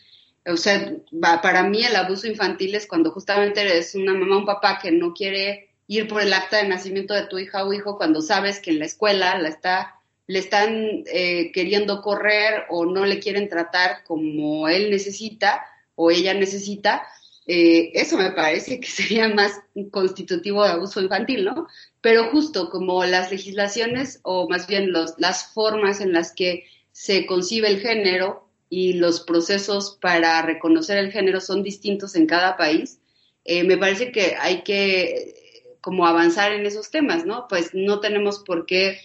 [0.47, 0.95] O sea,
[1.43, 4.91] para mí el abuso infantil es cuando justamente eres una mamá o un papá que
[4.91, 8.61] no quiere ir por el acta de nacimiento de tu hija o hijo cuando sabes
[8.61, 9.97] que en la escuela la está,
[10.28, 15.64] le están eh, queriendo correr o no le quieren tratar como él necesita
[15.97, 17.03] o ella necesita.
[17.45, 19.61] Eh, eso me parece que sería más
[19.91, 21.66] constitutivo de abuso infantil, ¿no?
[22.01, 27.26] Pero justo como las legislaciones o más bien los, las formas en las que se
[27.26, 33.01] concibe el género y los procesos para reconocer el género son distintos en cada país,
[33.45, 35.39] eh, me parece que hay que
[35.81, 37.47] como avanzar en esos temas, ¿no?
[37.49, 39.01] Pues no tenemos por qué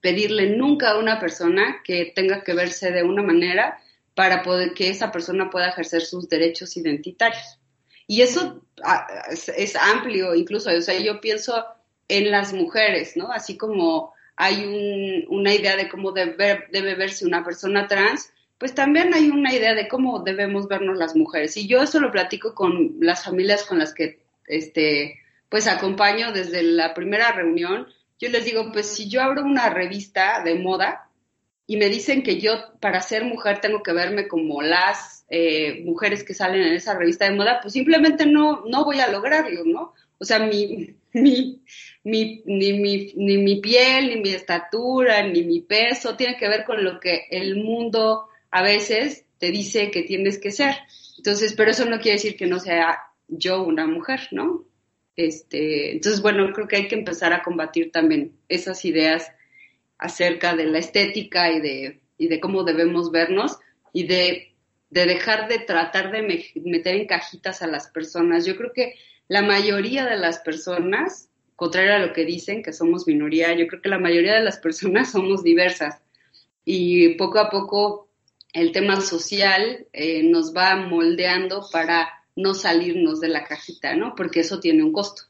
[0.00, 3.80] pedirle nunca a una persona que tenga que verse de una manera
[4.14, 7.58] para poder que esa persona pueda ejercer sus derechos identitarios.
[8.06, 11.64] Y eso ah, es, amplio, incluso, o sea, yo pienso
[12.08, 13.30] en las mujeres, ¿no?
[13.30, 19.14] Así como hay una idea de cómo debe, debe verse una persona trans, pues también
[19.14, 21.56] hay una idea de cómo debemos vernos las mujeres.
[21.56, 26.62] Y yo eso lo platico con las familias con las que, este, pues acompaño desde
[26.62, 27.88] la primera reunión.
[28.18, 31.08] Yo les digo, pues si yo abro una revista de moda
[31.66, 36.24] y me dicen que yo para ser mujer tengo que verme como las eh, mujeres
[36.24, 39.92] que salen en esa revista de moda, pues simplemente no, no voy a lograrlo, ¿no?
[40.18, 41.62] O sea, mi, mi,
[42.04, 46.64] mi, ni, mi, ni mi piel, ni mi estatura, ni mi peso tiene que ver
[46.64, 50.74] con lo que el mundo a veces te dice que tienes que ser.
[51.18, 54.64] Entonces, pero eso no quiere decir que no sea yo una mujer, ¿no?
[55.18, 59.32] Este, entonces, bueno, creo que hay que empezar a combatir también esas ideas
[59.98, 63.58] acerca de la estética y de, y de cómo debemos vernos
[63.92, 64.54] y de,
[64.90, 68.46] de dejar de tratar de meter en cajitas a las personas.
[68.46, 68.94] Yo creo que
[69.26, 73.82] la mayoría de las personas, contrario a lo que dicen, que somos minoría, yo creo
[73.82, 76.00] que la mayoría de las personas somos diversas
[76.64, 78.08] y poco a poco
[78.52, 82.08] el tema social eh, nos va moldeando para
[82.38, 84.14] no salirnos de la cajita, ¿no?
[84.14, 85.24] Porque eso tiene un costo.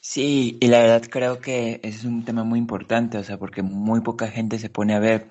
[0.00, 4.00] Sí, y la verdad creo que es un tema muy importante, o sea, porque muy
[4.00, 5.28] poca gente se pone a ver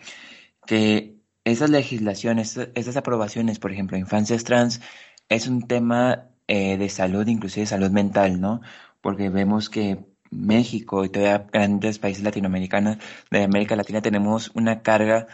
[0.66, 4.80] que esas legislaciones, esas aprobaciones, por ejemplo, infancias trans,
[5.28, 8.62] es un tema eh, de salud, inclusive salud mental, ¿no?
[9.02, 12.98] Porque vemos que México y todavía grandes países latinoamericanos
[13.30, 15.28] de América Latina tenemos una carga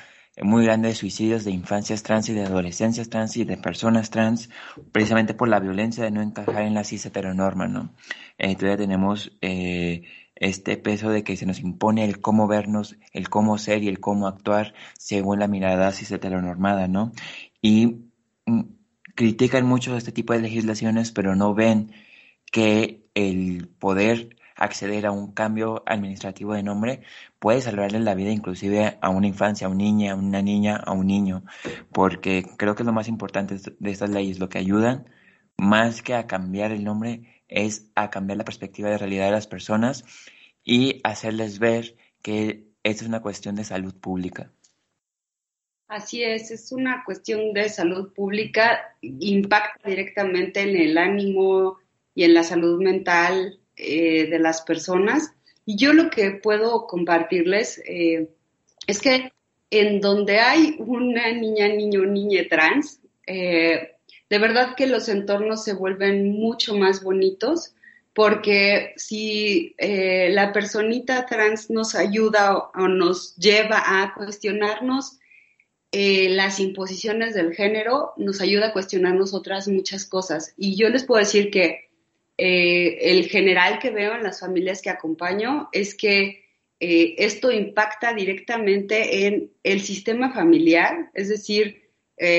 [0.44, 4.50] muy grande de suicidios de infancias trans y de adolescencias trans y de personas trans,
[4.92, 7.94] precisamente por la violencia de no encajar en la cis heteronorma, ¿no?
[8.38, 10.04] Eh, todavía tenemos eh,
[10.36, 14.00] este peso de que se nos impone el cómo vernos, el cómo ser y el
[14.00, 17.12] cómo actuar según la mirada cis heteronormada, ¿no?
[17.62, 18.04] Y
[18.46, 18.62] mm,
[19.16, 21.92] critican mucho este tipo de legislaciones, pero no ven
[22.52, 27.02] que el poder acceder a un cambio administrativo de nombre
[27.40, 30.92] puede salvarle la vida inclusive a una infancia, a una niña, a una niña, a
[30.92, 31.44] un niño,
[31.92, 35.10] porque creo que lo más importante de estas leyes, lo que ayudan
[35.58, 39.48] más que a cambiar el nombre, es a cambiar la perspectiva de realidad de las
[39.48, 40.04] personas
[40.64, 44.52] y hacerles ver que esta es una cuestión de salud pública.
[45.88, 51.78] Así es, es una cuestión de salud pública, impacta directamente en el ánimo
[52.14, 55.34] y en la salud mental eh, de las personas.
[55.64, 58.28] Y yo lo que puedo compartirles eh,
[58.88, 59.32] es que
[59.70, 63.92] en donde hay una niña, niño, niña trans, eh,
[64.32, 67.76] de verdad que los entornos se vuelven mucho más bonitos
[68.14, 75.20] porque si la personita trans nos ayuda o, nos lleva a cuestionarnos
[75.92, 80.56] las imposiciones del género nos ayuda a cuestionarnos otras muchas cosas.
[80.58, 81.87] Y yo les puedo decir que
[82.38, 86.46] eh, el general que veo en las familias que acompaño es que
[86.80, 91.84] eh, esto impacta directamente en el sistema familiar, es decir,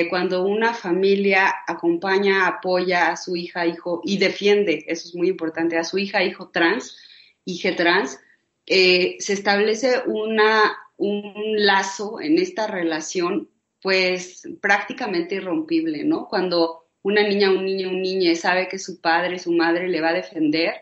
[0.09, 5.77] cuando una familia acompaña, apoya a su hija, hijo y defiende, eso es muy importante,
[5.77, 6.97] a su hija, hijo trans,
[7.45, 8.19] hija trans,
[8.65, 13.49] se establece una un lazo en esta relación,
[13.81, 16.27] pues prácticamente irrompible, ¿no?
[16.27, 20.09] Cuando una niña, un niño, un niño sabe que su padre, su madre le va
[20.09, 20.73] a defender,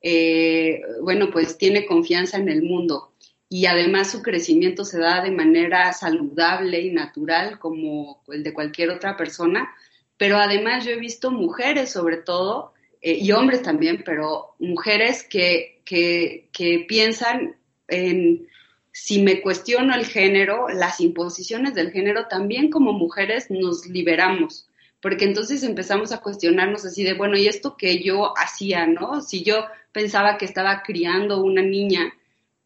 [0.00, 3.12] eh, bueno, pues tiene confianza en el mundo.
[3.50, 8.90] Y además su crecimiento se da de manera saludable y natural como el de cualquier
[8.90, 9.68] otra persona,
[10.16, 15.80] pero además yo he visto mujeres sobre todo, eh, y hombres también, pero mujeres que,
[15.84, 17.56] que, que piensan
[17.86, 18.48] en
[18.92, 24.67] si me cuestiono el género, las imposiciones del género, también como mujeres nos liberamos,
[25.00, 29.20] porque entonces empezamos a cuestionarnos así de, bueno, ¿y esto que yo hacía, no?
[29.20, 32.12] Si yo pensaba que estaba criando una niña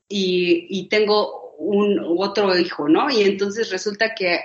[0.08, 3.10] y, tengo un otro hijo, ¿no?
[3.10, 4.40] Y entonces resulta que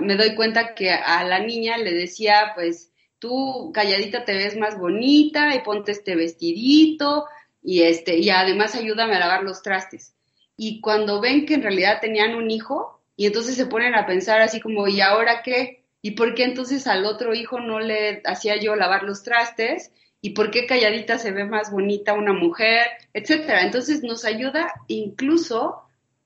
[0.00, 4.78] me doy cuenta que a la niña le decía, pues, tú calladita te ves más
[4.78, 7.26] bonita y ponte este vestidito
[7.62, 10.14] y este, y además ayúdame a lavar los trastes
[10.56, 14.40] y cuando ven que en realidad tenían un hijo, y entonces se ponen a pensar
[14.40, 15.83] así como, ¿y ahora qué?
[16.04, 19.90] ¿Y por qué entonces al otro hijo no le hacía yo lavar los trastes?
[20.20, 22.84] ¿Y por qué calladita se ve más bonita una mujer?
[23.14, 23.62] Etcétera.
[23.62, 25.80] Entonces nos ayuda incluso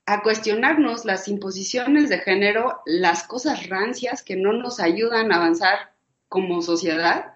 [0.04, 5.92] a cuestionarnos las imposiciones de género, las cosas rancias que no nos ayudan a avanzar
[6.28, 7.26] como sociedad.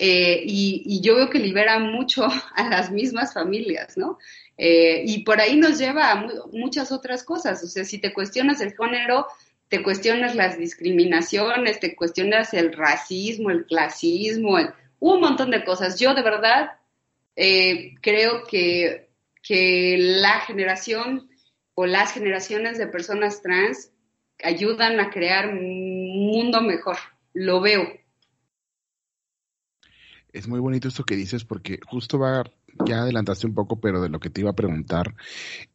[0.00, 2.26] Eh, y, yo veo que libera mucho
[2.56, 4.18] a las mismas familias, ¿no?
[4.58, 7.62] Eh, y por ahí nos lleva a muchas otras cosas.
[7.62, 9.28] O sea, si te cuestionas el género,
[9.74, 14.56] te cuestionas las discriminaciones, te cuestionas el racismo, el clasismo,
[15.00, 15.98] un montón de cosas.
[15.98, 16.78] Yo de verdad
[17.34, 19.10] eh, creo que,
[19.42, 21.28] que la generación
[21.74, 23.90] o las generaciones de personas trans
[24.44, 26.98] ayudan a crear un mundo mejor.
[27.32, 27.82] Lo veo.
[30.32, 32.44] Es muy bonito esto que dices porque justo va
[32.86, 35.14] ya adelantaste un poco, pero de lo que te iba a preguntar,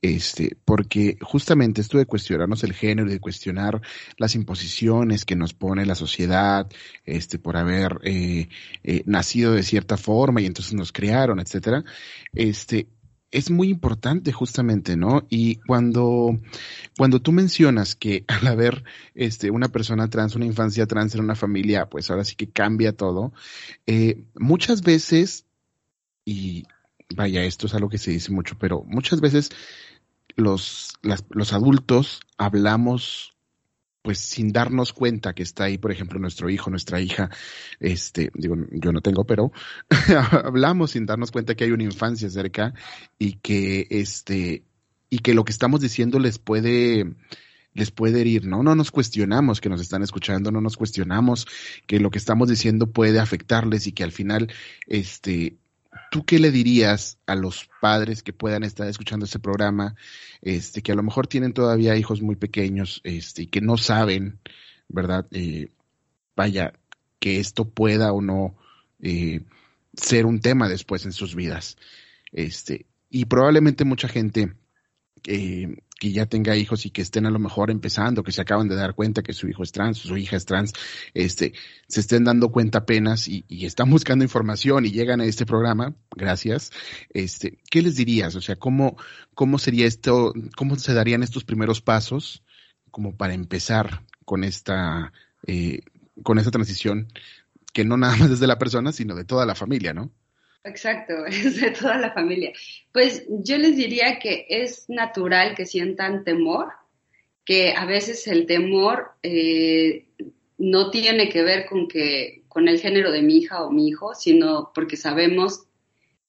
[0.01, 3.81] este, porque justamente esto de cuestionarnos el género y de cuestionar
[4.17, 6.67] las imposiciones que nos pone la sociedad,
[7.05, 8.49] este, por haber eh,
[8.83, 11.83] eh, nacido de cierta forma y entonces nos crearon, etcétera,
[12.33, 12.87] este,
[13.31, 15.25] es muy importante justamente, ¿no?
[15.29, 16.39] Y cuando,
[16.97, 18.83] cuando tú mencionas que al haber
[19.13, 22.93] este, una persona trans, una infancia trans en una familia, pues ahora sí que cambia
[22.93, 23.33] todo,
[23.85, 25.45] eh, muchas veces,
[26.25, 26.65] y
[27.15, 29.49] vaya, esto es algo que se dice mucho, pero muchas veces
[30.35, 33.35] los, los adultos hablamos
[34.01, 37.29] pues sin darnos cuenta que está ahí, por ejemplo, nuestro hijo, nuestra hija,
[37.79, 39.51] este, digo, yo no tengo, pero
[40.31, 42.73] hablamos sin darnos cuenta que hay una infancia cerca
[43.17, 44.63] y que este,
[45.09, 47.13] y que lo que estamos diciendo les puede,
[47.73, 48.63] les puede herir, ¿no?
[48.63, 51.47] No nos cuestionamos que nos están escuchando, no nos cuestionamos
[51.85, 54.51] que lo que estamos diciendo puede afectarles y que al final,
[54.87, 55.57] este,
[56.11, 59.95] ¿tú qué le dirías a los padres que puedan estar escuchando este programa,
[60.41, 64.39] este, que a lo mejor tienen todavía hijos muy pequeños, este, y que no saben,
[64.87, 65.27] ¿verdad?
[65.31, 65.69] Eh,
[66.35, 66.73] vaya,
[67.19, 68.55] que esto pueda o no
[69.01, 69.41] eh,
[69.93, 71.77] ser un tema después en sus vidas.
[72.31, 74.53] Este, y probablemente mucha gente
[75.27, 78.69] eh, que ya tenga hijos y que estén a lo mejor empezando, que se acaban
[78.69, 80.71] de dar cuenta que su hijo es trans, su hija es trans,
[81.13, 81.53] este,
[81.87, 86.71] se estén dando cuenta apenas y, están buscando información y llegan a este programa, gracias,
[87.09, 88.35] este, ¿qué les dirías?
[88.35, 88.97] O sea, ¿cómo,
[89.33, 92.43] cómo sería esto, cómo se darían estos primeros pasos
[92.91, 95.11] como para empezar con esta,
[95.45, 95.81] eh,
[96.23, 97.07] con esta transición
[97.73, 100.11] que no nada más es de la persona, sino de toda la familia, ¿no?
[100.69, 102.53] Exacto, es de toda la familia.
[102.91, 106.69] Pues yo les diría que es natural que sientan temor,
[107.43, 110.05] que a veces el temor eh,
[110.57, 114.15] no tiene que ver con que con el género de mi hija o mi hijo,
[114.15, 115.65] sino porque sabemos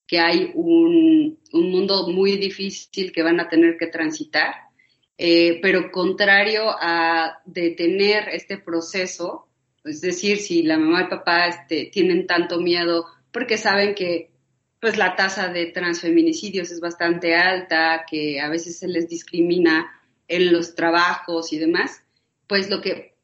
[0.07, 4.55] que hay un, mundo muy difícil que van a tener que transitar,
[5.17, 9.49] eh, pero contrario a detener este proceso,
[9.85, 14.30] es decir, si la mamá y el papá este, tienen tanto miedo porque saben que
[14.81, 19.91] pues la tasa de transfeminicidios es bastante alta, que a veces se les discrimina
[20.27, 22.03] en los trabajos y demás,
[22.47, 23.15] pues lo que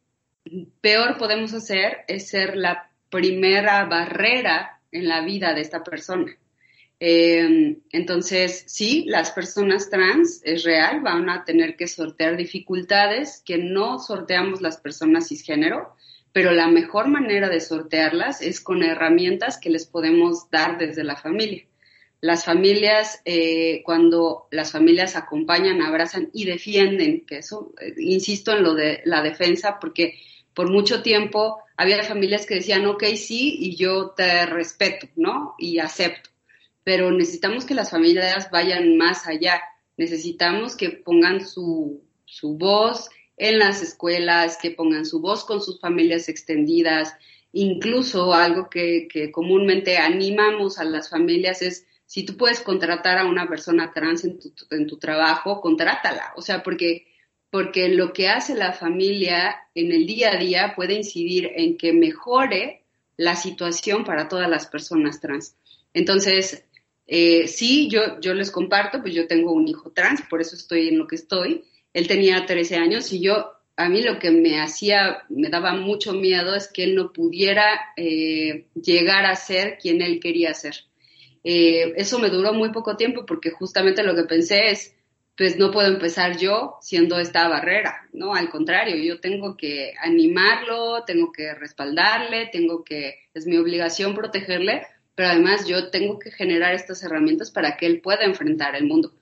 [0.81, 6.37] peor podemos hacer es ser la primera barrera en la vida de esta persona.
[6.99, 13.59] Eh, entonces, sí, las personas trans es real, van a tener que sortear dificultades que
[13.59, 15.95] no sorteamos las personas cisgénero,
[16.37, 21.17] pero la mejor manera de sortearlas es con herramientas que les podemos dar desde la
[21.17, 21.65] familia.
[22.21, 28.65] Las familias, eh, cuando las familias acompañan, abrazan y defienden, que eso, eh, insisto en
[28.65, 30.19] lo de la defensa, porque
[30.53, 35.55] por mucho tiempo había familias que decían, ok, sí, y yo te respeto, ¿no?
[35.57, 36.29] Y acepto
[36.85, 39.63] pero necesitamos que las familias vayan más allá.
[39.97, 45.81] Necesitamos que pongan su, su voz en las escuelas, que pongan su voz con sus
[45.81, 47.15] familias extendidas.
[47.53, 53.49] Incluso algo que, comúnmente animamos a las familias es, si tú puedes contratar a una
[53.49, 56.33] persona trans en tu, en tu trabajo, contrátala.
[56.37, 57.07] O sea, porque,
[57.51, 61.93] porque lo que hace la familia en el día a día puede incidir en que
[61.93, 62.85] mejore
[63.17, 65.57] la situación para todas las personas trans.
[65.95, 66.65] Entonces,
[67.07, 70.89] eh, sí, yo, yo les comparto, pues yo tengo un hijo trans, por eso estoy
[70.89, 71.65] en lo que estoy.
[71.97, 76.13] Él tenía 13 años y yo, a mí lo que me hacía, me daba mucho
[76.13, 77.65] miedo es que él no pudiera
[77.97, 80.75] eh, llegar a ser quien él quería ser.
[81.43, 84.95] Eh, eso me duró muy poco tiempo porque justamente lo que pensé es,
[85.39, 88.35] pues no puedo empezar yo siendo esta barrera, ¿no?
[88.35, 94.83] Al contrario, yo tengo que animarlo, tengo que respaldarle, tengo que, es mi obligación protegerle,
[95.15, 99.15] pero además yo tengo que generar estas herramientas para que él pueda enfrentar el mundo.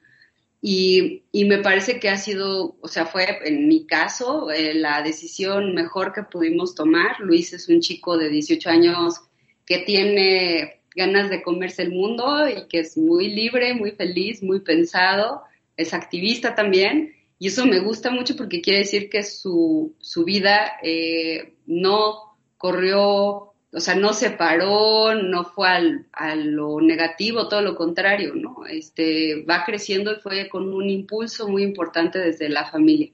[0.66, 5.02] Y, y me parece que ha sido, o sea, fue en mi caso eh, la
[5.02, 7.20] decisión mejor que pudimos tomar.
[7.20, 9.20] Luis es un chico de 18 años
[9.66, 14.60] que tiene ganas de comerse el mundo y que es muy libre, muy feliz, muy
[14.60, 15.42] pensado,
[15.76, 17.12] es activista también.
[17.38, 23.52] Y eso me gusta mucho porque quiere decir que su, su vida eh, no corrió
[23.74, 28.64] o sea, no se paró, no fue al, a lo negativo, todo lo contrario, ¿no?
[28.66, 33.10] Este, va creciendo y fue con un impulso muy importante desde la familia.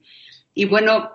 [0.53, 1.13] Y bueno,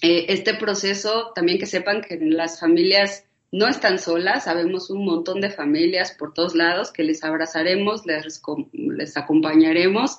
[0.00, 5.42] eh, este proceso, también que sepan que las familias no están solas, sabemos un montón
[5.42, 8.40] de familias por todos lados que les abrazaremos, les,
[8.72, 10.16] les acompañaremos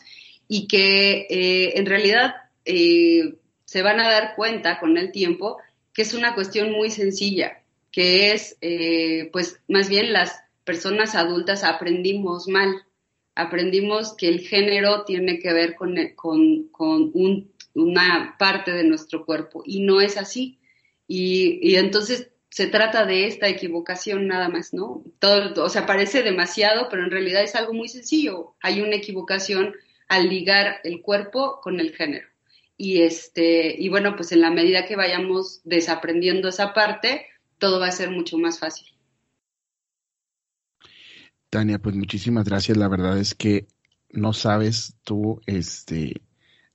[0.47, 5.57] y que eh, en realidad eh, se van a dar cuenta con el tiempo
[5.93, 7.63] que es una cuestión muy sencilla
[7.97, 12.83] que es, eh, pues, más bien las personas adultas aprendimos mal,
[13.33, 19.25] aprendimos que el género tiene que ver con, con, con un, una parte de nuestro
[19.25, 20.59] cuerpo y no es así.
[21.07, 25.03] Y, y, entonces se trata de esta equivocación nada más, ¿no?
[25.17, 28.53] Todo, o sea, parece demasiado, pero en realidad es algo muy sencillo.
[28.61, 29.73] Hay una equivocación
[30.07, 32.27] al ligar el cuerpo con el género.
[32.77, 37.25] Y este, y bueno, pues en la medida que vayamos desaprendiendo esa parte,
[37.57, 38.87] todo va a ser mucho más fácil.
[41.49, 42.77] Tania, pues muchísimas gracias.
[42.77, 43.67] La verdad es que
[44.11, 46.21] no sabes tú, este,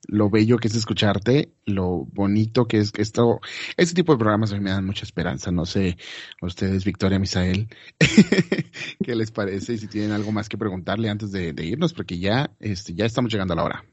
[0.07, 3.41] lo bello que es escucharte, lo bonito que es esto,
[3.77, 5.51] este tipo de programas a mí me dan mucha esperanza.
[5.53, 5.97] No sé,
[6.41, 7.69] ustedes, Victoria, Misael,
[9.05, 9.75] ¿qué les parece?
[9.75, 13.33] Y si tienen algo más que preguntarle antes de, irnos, porque ya, este, ya estamos
[13.33, 13.85] llegando a la hora.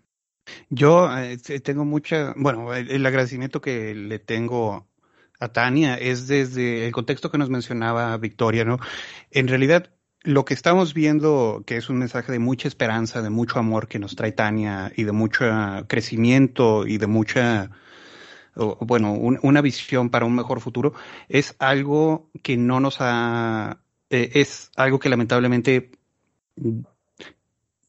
[0.69, 4.88] Yo eh, tengo mucha, bueno, el, agradecimiento que le tengo
[5.39, 8.77] a Tania es desde el contexto que nos mencionaba Victoria, ¿no?
[9.31, 9.89] En realidad,
[10.21, 13.99] lo que estamos viendo, que es un mensaje de mucha esperanza, de mucho amor que
[13.99, 15.45] nos trae Tania y de mucho
[15.87, 17.71] crecimiento y de mucha,
[18.81, 20.93] bueno, una visión para un mejor futuro,
[21.29, 25.91] es algo que no nos ha, eh, es algo que lamentablemente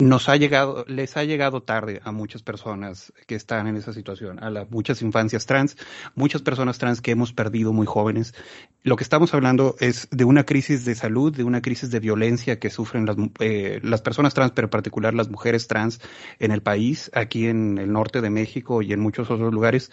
[0.00, 4.42] nos ha llegado, les ha llegado tarde a muchas personas que están en esa situación,
[4.42, 5.76] a muchas infancias trans,
[6.14, 8.34] muchas personas trans que hemos perdido muy jóvenes.
[8.82, 12.58] Lo que estamos hablando es de una crisis de salud, de una crisis de violencia
[12.58, 16.00] que sufren las, eh, las personas trans, pero en particular las mujeres trans
[16.38, 19.90] en el país, aquí en el norte de México y en muchos otros lugares.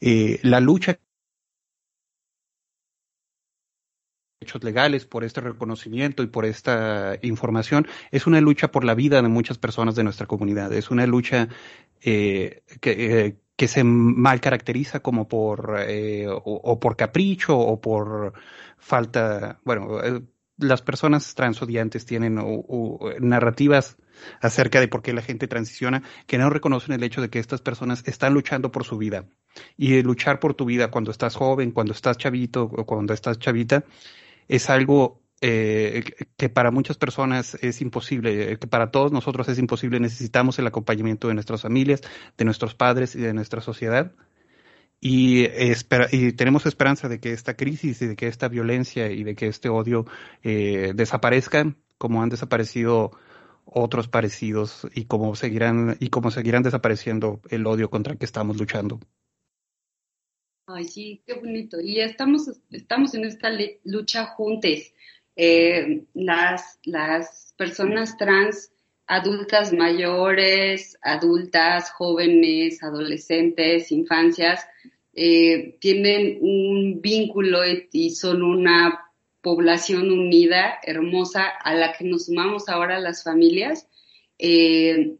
[0.00, 0.98] Eh, la lucha
[4.40, 9.20] derechos legales, por este reconocimiento y por esta información, es una lucha por la vida
[9.20, 10.72] de muchas personas de nuestra comunidad.
[10.72, 11.48] Es una lucha
[12.00, 18.32] eh, que, eh, que, se mal caracteriza como por eh, o, por capricho o por
[18.78, 20.22] falta, bueno, eh,
[20.56, 22.38] las personas transodiantes tienen
[23.20, 23.98] narrativas
[24.40, 27.60] acerca de por qué la gente transiciona que no reconocen el hecho de que estas
[27.60, 29.26] personas están luchando por su vida.
[29.76, 33.84] Y luchar por tu vida cuando estás joven, cuando estás chavito o cuando estás chavita,
[34.50, 36.04] es algo eh,
[36.36, 40.00] que para muchas personas es imposible, que para todos nosotros es imposible.
[40.00, 42.02] Necesitamos el acompañamiento de nuestras familias,
[42.36, 44.12] de nuestros padres y de nuestra sociedad.
[45.00, 45.46] Y,
[46.32, 49.68] tenemos esperanza de que esta crisis y de que esta violencia y de que este
[49.70, 50.04] odio
[50.42, 53.12] eh, desaparezcan como han desaparecido
[53.64, 58.58] otros parecidos y cómo seguirán y cómo seguirán desapareciendo el odio contra el que estamos
[58.58, 59.00] luchando.
[60.72, 61.80] Ay, sí, qué bonito.
[61.80, 63.50] Y estamos, estamos en esta
[63.84, 64.94] lucha juntos.
[65.34, 68.70] Eh, las, las personas trans,
[69.06, 74.64] adultas mayores, adultas, jóvenes, adolescentes, infancias,
[75.12, 77.60] eh, tienen un vínculo
[77.90, 79.06] y son una
[79.40, 83.88] población unida, hermosa, a la que nos sumamos ahora las familias,
[84.38, 85.16] eh,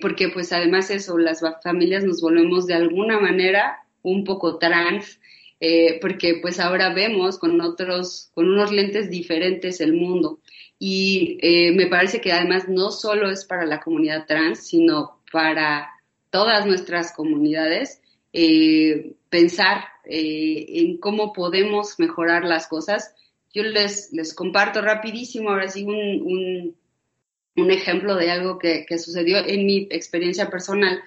[0.00, 5.18] porque pues además eso, las familias nos volvemos de alguna manera un poco trans,
[5.58, 10.40] eh, porque pues ahora vemos con otros, con unos lentes diferentes el mundo.
[10.78, 15.88] Y eh, me parece que además no solo es para la comunidad trans, sino para
[16.30, 18.02] todas nuestras comunidades,
[18.32, 23.14] eh, pensar en cómo podemos mejorar las cosas.
[23.54, 26.76] Yo les, les comparto rapidísimo, ahora sí, un,
[27.56, 31.00] un, ejemplo de algo que, que sucedió en mi experiencia personal.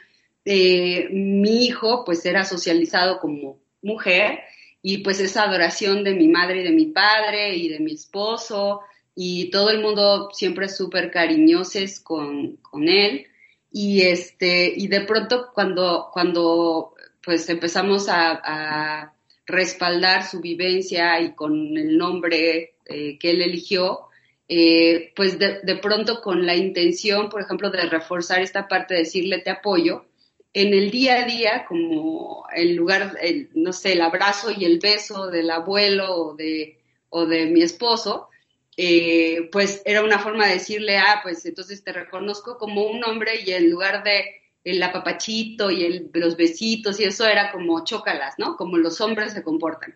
[0.49, 4.39] Eh, mi hijo pues era socializado como mujer
[4.81, 8.79] y pues esa adoración de mi madre y de mi padre y de mi esposo
[9.13, 13.27] y todo el mundo siempre súper cariñosos con, con, él.
[13.73, 19.13] Y este y de pronto cuando cuando pues empezamos a,
[19.45, 24.07] respaldar su vivencia y con el nombre eh, que él eligió
[24.47, 29.01] eh, pues de, de, pronto con la intención por ejemplo de reforzar esta parte de
[29.01, 30.05] decirle te apoyo
[30.53, 33.17] en el día a día, como el lugar,
[33.53, 36.79] no sé, el abrazo y el beso del abuelo o de,
[37.09, 38.29] o de mi esposo,
[38.75, 43.41] eh, pues era una forma de decirle, ah, pues entonces te reconozco como un hombre
[43.45, 44.23] y en lugar de
[44.63, 48.55] el apapachito y el, los besitos y eso era como chócalas, ¿no?
[48.57, 49.95] Como los hombres se comportan.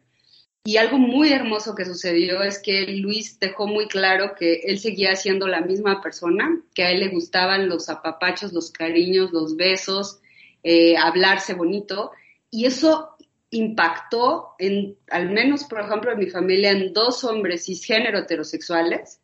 [0.64, 5.16] Y algo muy hermoso que sucedió es que Luis dejó muy claro que él seguía
[5.16, 10.21] siendo la misma persona, que a él le gustaban los apapachos, los cariños, los besos,
[10.64, 12.12] eh, hablarse bonito,
[12.50, 13.16] y eso
[13.52, 19.20] impactó en, al menos por ejemplo en mi familia, en dos hombres cisgénero heterosexuales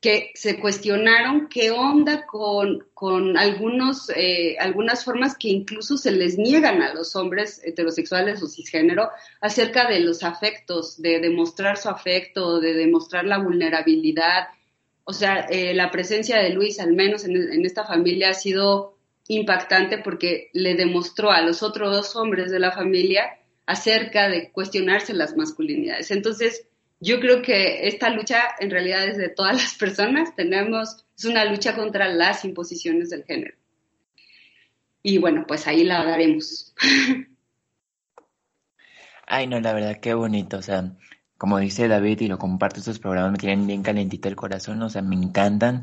[0.00, 6.38] que se cuestionaron qué onda con, con algunos, eh, algunas formas que incluso se les
[6.38, 9.10] niegan a los hombres heterosexuales o cisgénero
[9.40, 14.48] acerca de los afectos, de demostrar su afecto, de demostrar la vulnerabilidad.
[15.04, 18.95] O sea, eh, la presencia de Luis, al menos en, en esta familia, ha sido
[19.28, 25.12] impactante porque le demostró a los otros dos hombres de la familia acerca de cuestionarse
[25.12, 26.10] las masculinidades.
[26.10, 26.66] Entonces,
[27.00, 30.34] yo creo que esta lucha en realidad es de todas las personas.
[30.34, 33.54] Tenemos, es una lucha contra las imposiciones del género.
[35.02, 36.74] Y bueno, pues ahí la daremos.
[39.26, 40.58] Ay, no, la verdad, qué bonito.
[40.58, 40.92] O sea,
[41.36, 44.82] como dice David y lo comparto, estos programas me tienen bien calentito el corazón.
[44.82, 45.80] O sea, me encantan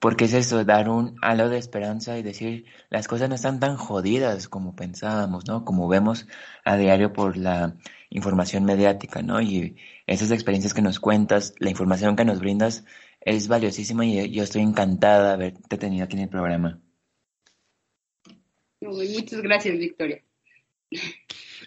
[0.00, 3.76] porque es eso, dar un halo de esperanza y decir, las cosas no están tan
[3.76, 5.64] jodidas como pensábamos, ¿no?
[5.66, 6.26] Como vemos
[6.64, 7.76] a diario por la
[8.08, 9.42] información mediática, ¿no?
[9.42, 9.76] Y
[10.06, 12.84] esas experiencias que nos cuentas, la información que nos brindas,
[13.20, 16.80] es valiosísima y yo estoy encantada de haberte tenido aquí en el programa.
[18.80, 20.22] Muchas gracias, Victoria.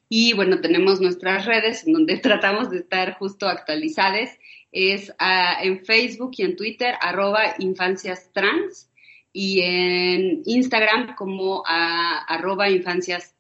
[0.09, 4.31] y bueno, tenemos nuestras redes en donde tratamos de estar justo actualizadas.
[4.71, 8.93] Es ah, en Facebook y en Twitter, arroba infanciastrans
[9.33, 13.35] y en Instagram como a, arroba infanciast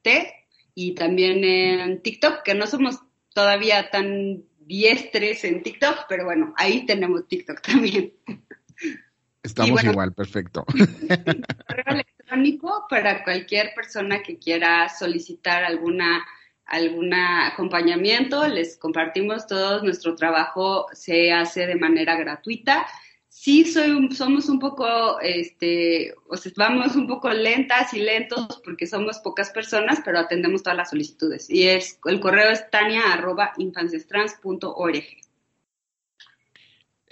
[0.75, 2.99] y también en TikTok, que no somos
[3.35, 8.15] todavía tan diestres en TikTok, pero bueno, ahí tenemos TikTok también.
[9.43, 10.65] Estamos igual, perfecto.
[12.89, 16.25] para cualquier persona que quiera solicitar alguna
[16.73, 22.87] algún acompañamiento, les compartimos todo nuestro trabajo se hace de manera gratuita.
[23.29, 28.87] Sí soy somos un poco, este, o sea, vamos un poco lentas y lentos porque
[28.87, 31.51] somos pocas personas, pero atendemos todas las solicitudes.
[31.51, 33.53] Y es, el correo es tania arroba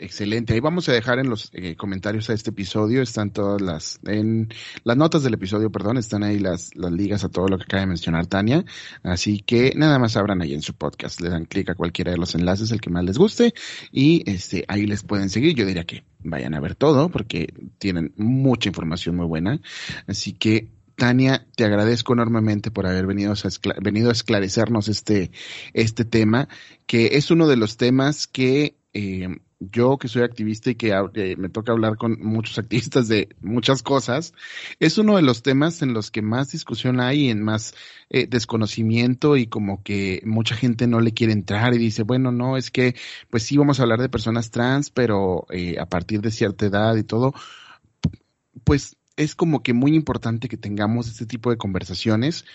[0.03, 0.55] Excelente.
[0.55, 4.49] Ahí vamos a dejar en los eh, comentarios a este episodio, están todas las, en
[4.83, 7.83] las notas del episodio, perdón, están ahí las, las ligas a todo lo que acaba
[7.83, 8.65] de mencionar Tania.
[9.03, 12.17] Así que nada más abran ahí en su podcast, le dan clic a cualquiera de
[12.17, 13.53] los enlaces, el que más les guste,
[13.93, 15.55] y este, ahí les pueden seguir.
[15.55, 19.61] Yo diría que vayan a ver todo, porque tienen mucha información muy buena.
[20.07, 25.31] Así que Tania, te agradezco enormemente por haber venido a, a esclarecernos este,
[25.75, 26.49] este tema,
[26.87, 29.29] que es uno de los temas que eh,
[29.61, 33.83] yo que soy activista y que eh, me toca hablar con muchos activistas de muchas
[33.83, 34.33] cosas,
[34.81, 37.75] es uno de los temas en los que más discusión hay, en más
[38.09, 42.57] eh, desconocimiento y como que mucha gente no le quiere entrar y dice, bueno, no,
[42.57, 42.97] es que
[43.29, 46.97] pues sí vamos a hablar de personas trans, pero eh, a partir de cierta edad
[46.97, 47.35] y todo,
[48.65, 52.47] pues es como que muy importante que tengamos este tipo de conversaciones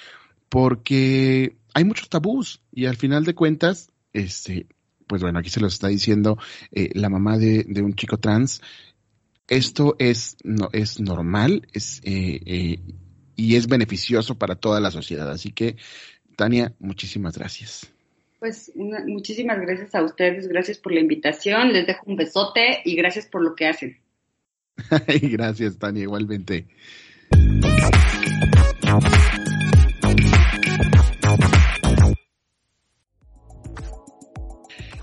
[0.49, 4.68] porque hay muchos tabús y al final de cuentas, este,
[5.08, 6.38] pues bueno, aquí se lo está diciendo
[6.72, 8.62] eh, la mamá de, un chico trans.
[9.47, 12.80] Esto es, no, es normal es, eh, eh,
[13.36, 15.30] y es beneficioso para toda la sociedad.
[15.30, 15.76] Así que,
[16.36, 17.91] Tania, muchísimas gracias.
[18.39, 23.26] Pues muchísimas gracias a ustedes, gracias por la invitación, les dejo un besote y gracias
[23.26, 23.97] por lo que hacen.
[25.22, 26.68] gracias, Tania, igualmente.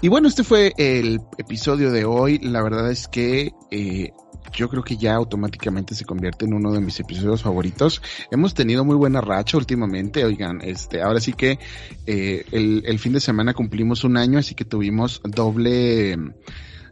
[0.02, 2.38] Y bueno, este fue el episodio de hoy.
[2.40, 4.10] La verdad es que eh,
[4.52, 8.02] yo creo que ya automáticamente se convierte en uno de mis episodios favoritos.
[8.32, 11.60] Hemos tenido muy buena racha últimamente, oigan, este, ahora sí que
[12.04, 16.18] eh, el, fin de semana cumplimos un año, así que tuvimos doble,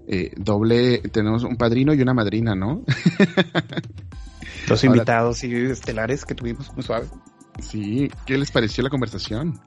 [0.07, 2.85] eh, doble, tenemos un padrino y una madrina, ¿no?
[4.69, 7.09] Los invitados y estelares que tuvimos muy suave.
[7.59, 9.61] Sí, ¿qué les pareció la conversación?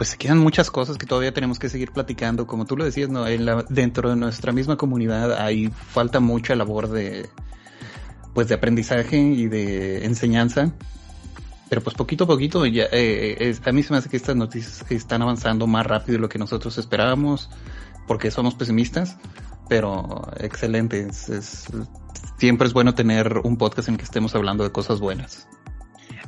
[0.00, 2.46] Pues se quedan muchas cosas que todavía tenemos que seguir platicando.
[2.46, 3.26] Como tú lo decías, ¿no?
[3.26, 7.28] En la, dentro de nuestra misma comunidad hay falta mucha labor de,
[8.32, 10.72] pues de aprendizaje y de enseñanza.
[11.68, 14.90] Pero pues poquito a poquito ya, eh, a mí se me hace que estas noticias
[14.90, 17.50] están avanzando más rápido de lo que nosotros esperábamos,
[18.06, 19.18] porque somos pesimistas,
[19.68, 21.08] pero excelente.
[22.38, 25.46] siempre es bueno tener un podcast en que estemos hablando de cosas buenas.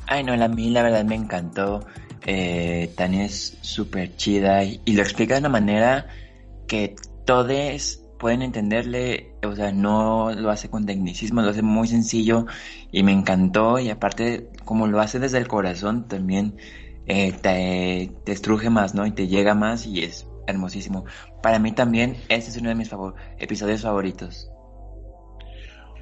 [0.08, 1.86] Ay, no, a mí la verdad me encantó
[2.26, 6.06] eh, Tania es súper chida y, lo explica de una manera
[6.68, 6.94] que
[7.24, 12.46] todos pueden entenderle, o sea, no lo hace con tecnicismo, lo hace muy sencillo
[12.92, 16.56] y me encantó y aparte como lo hace desde el corazón también
[17.06, 19.04] eh, te, estruje más, ¿no?
[19.06, 21.04] Y te llega más y es hermosísimo.
[21.42, 22.90] Para mí también este es uno de mis
[23.38, 24.48] episodios favoritos.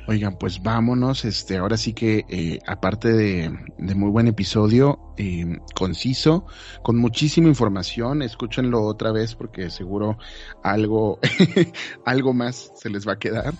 [0.06, 1.24] Oigan, pues vámonos.
[1.24, 3.50] Este, ahora sí que, eh, aparte de,
[3.94, 6.46] muy buen episodio, eh, conciso,
[6.82, 10.16] con muchísima información, escúchenlo otra vez porque seguro
[10.62, 11.18] algo,
[12.06, 13.52] algo más se les va a quedar.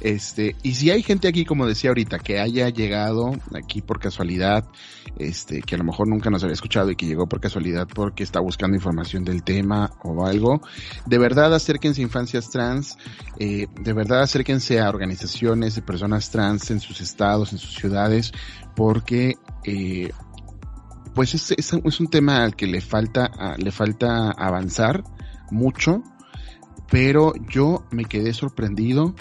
[0.00, 4.68] Este, y si hay gente aquí, como decía ahorita, que haya llegado aquí por casualidad,
[5.18, 8.22] este, que a lo mejor nunca nos había escuchado y que llegó por casualidad porque
[8.22, 10.60] está buscando información del tema o algo,
[11.04, 12.96] de verdad acérquense a infancias trans,
[13.40, 18.30] eh, de verdad acérquense a organizaciones de personas trans en sus estados, en sus ciudades,
[18.76, 20.12] porque eh,
[21.14, 25.04] pues es, es, un tema al que le falta, le falta avanzar
[25.50, 26.02] mucho,
[26.90, 29.14] pero yo me quedé sorprendido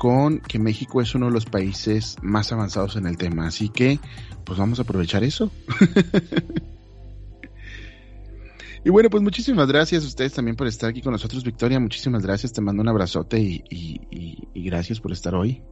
[0.00, 3.46] con que México es uno de los países más avanzados en el tema.
[3.46, 4.00] Así que,
[4.46, 5.50] pues vamos a aprovechar eso.
[8.84, 11.78] y bueno, pues muchísimas gracias a ustedes también por estar aquí con nosotros, Victoria.
[11.78, 15.62] Muchísimas gracias, te mando un abrazote y, gracias por estar hoy.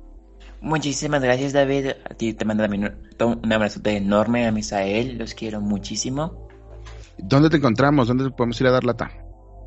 [0.61, 1.91] Muchísimas gracias, David.
[2.11, 5.19] A ti te mando también un abrazote enorme a Misael.
[5.19, 6.49] Los quiero muchísimo.
[7.19, 8.09] ¿Dónde te encontramos?
[8.09, 9.11] ¿Dónde podemos ir a dar lata?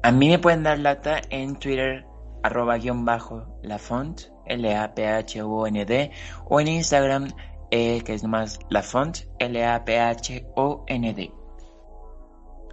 [0.04, 2.06] A mí me pueden dar lata en Twitter,
[2.44, 4.22] arroba guion bajo la font.
[4.52, 6.12] L-A-P-H-O-N-D,
[6.50, 7.30] o en Instagram,
[7.70, 11.32] eh, que es nomás la font, L-A-P-H-O-N-D.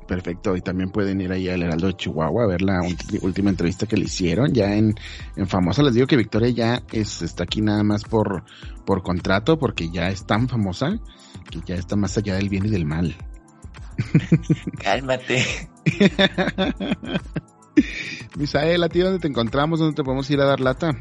[0.08, 2.80] Perfecto, y también pueden ir ahí al Heraldo de Chihuahua a ver la
[3.20, 4.54] última entrevista que le hicieron.
[4.54, 4.94] Ya en,
[5.36, 8.42] en famosa les digo que Victoria ya es, está aquí nada más por,
[8.86, 10.98] por contrato, porque ya es tan famosa
[11.50, 13.14] que ya está más allá del bien y del mal.
[14.82, 15.44] Cálmate.
[18.36, 19.78] Misael, ¿a ti dónde te encontramos?
[19.78, 20.96] ¿Dónde te podemos ir a dar lata?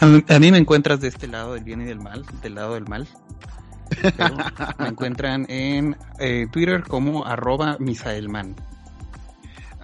[0.00, 2.88] A mí, me encuentras de este lado del bien y del mal, del lado del
[2.88, 3.06] mal.
[4.78, 8.56] Me encuentran en eh, Twitter como arroba misaelman.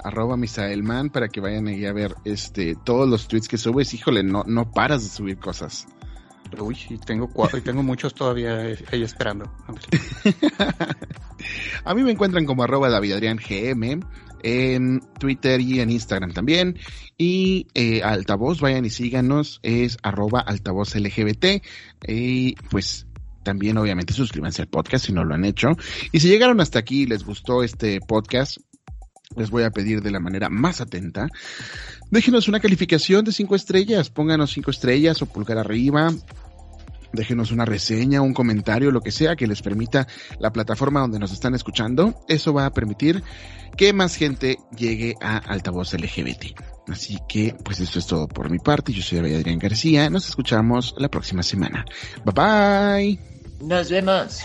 [0.05, 3.95] Arroba misaelman para que vayan ahí a ver este todos los tweets que subes.
[3.95, 5.87] Híjole, no, no paras de subir cosas.
[6.57, 9.53] Uy, y tengo cuatro, y tengo muchos todavía ahí esperando.
[11.85, 14.01] A, mí me encuentran como arroba David Adrián GM
[14.43, 16.79] en Twitter y en Instagram también.
[17.17, 21.63] Y eh, altavoz, vayan y síganos, es arroba altavoz LGBT.
[22.07, 23.07] Y pues
[23.49, 25.69] también obviamente suscríbanse al podcast si no lo han hecho.
[26.13, 28.59] Y si llegaron hasta aquí y les gustó este podcast,
[29.37, 31.29] les voy a pedir de la manera más atenta,
[32.11, 36.13] déjenos una calificación de cinco estrellas, pónganos cinco estrellas o pulgar arriba,
[37.15, 40.07] déjenos una reseña, un comentario, lo que sea que les permita
[40.41, 42.21] la plataforma donde nos están escuchando.
[42.29, 43.23] Eso va a permitir
[43.79, 46.55] que más gente llegue a altavoz LGBT.
[46.89, 48.93] Así que, pues eso es todo por mi parte.
[48.93, 50.11] Yo soy Adrián García.
[50.11, 51.85] Nos escuchamos la próxima semana.
[52.25, 53.38] Bye bye.
[53.61, 54.45] Nos vemos.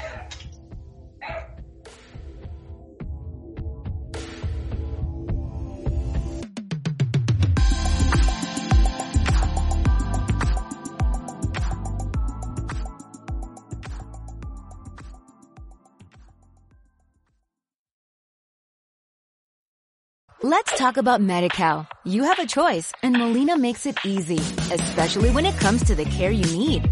[20.45, 21.87] Let's talk about MediCal.
[22.03, 24.39] You have a choice and Molina makes it easy,
[24.73, 26.91] especially when it comes to the care you need.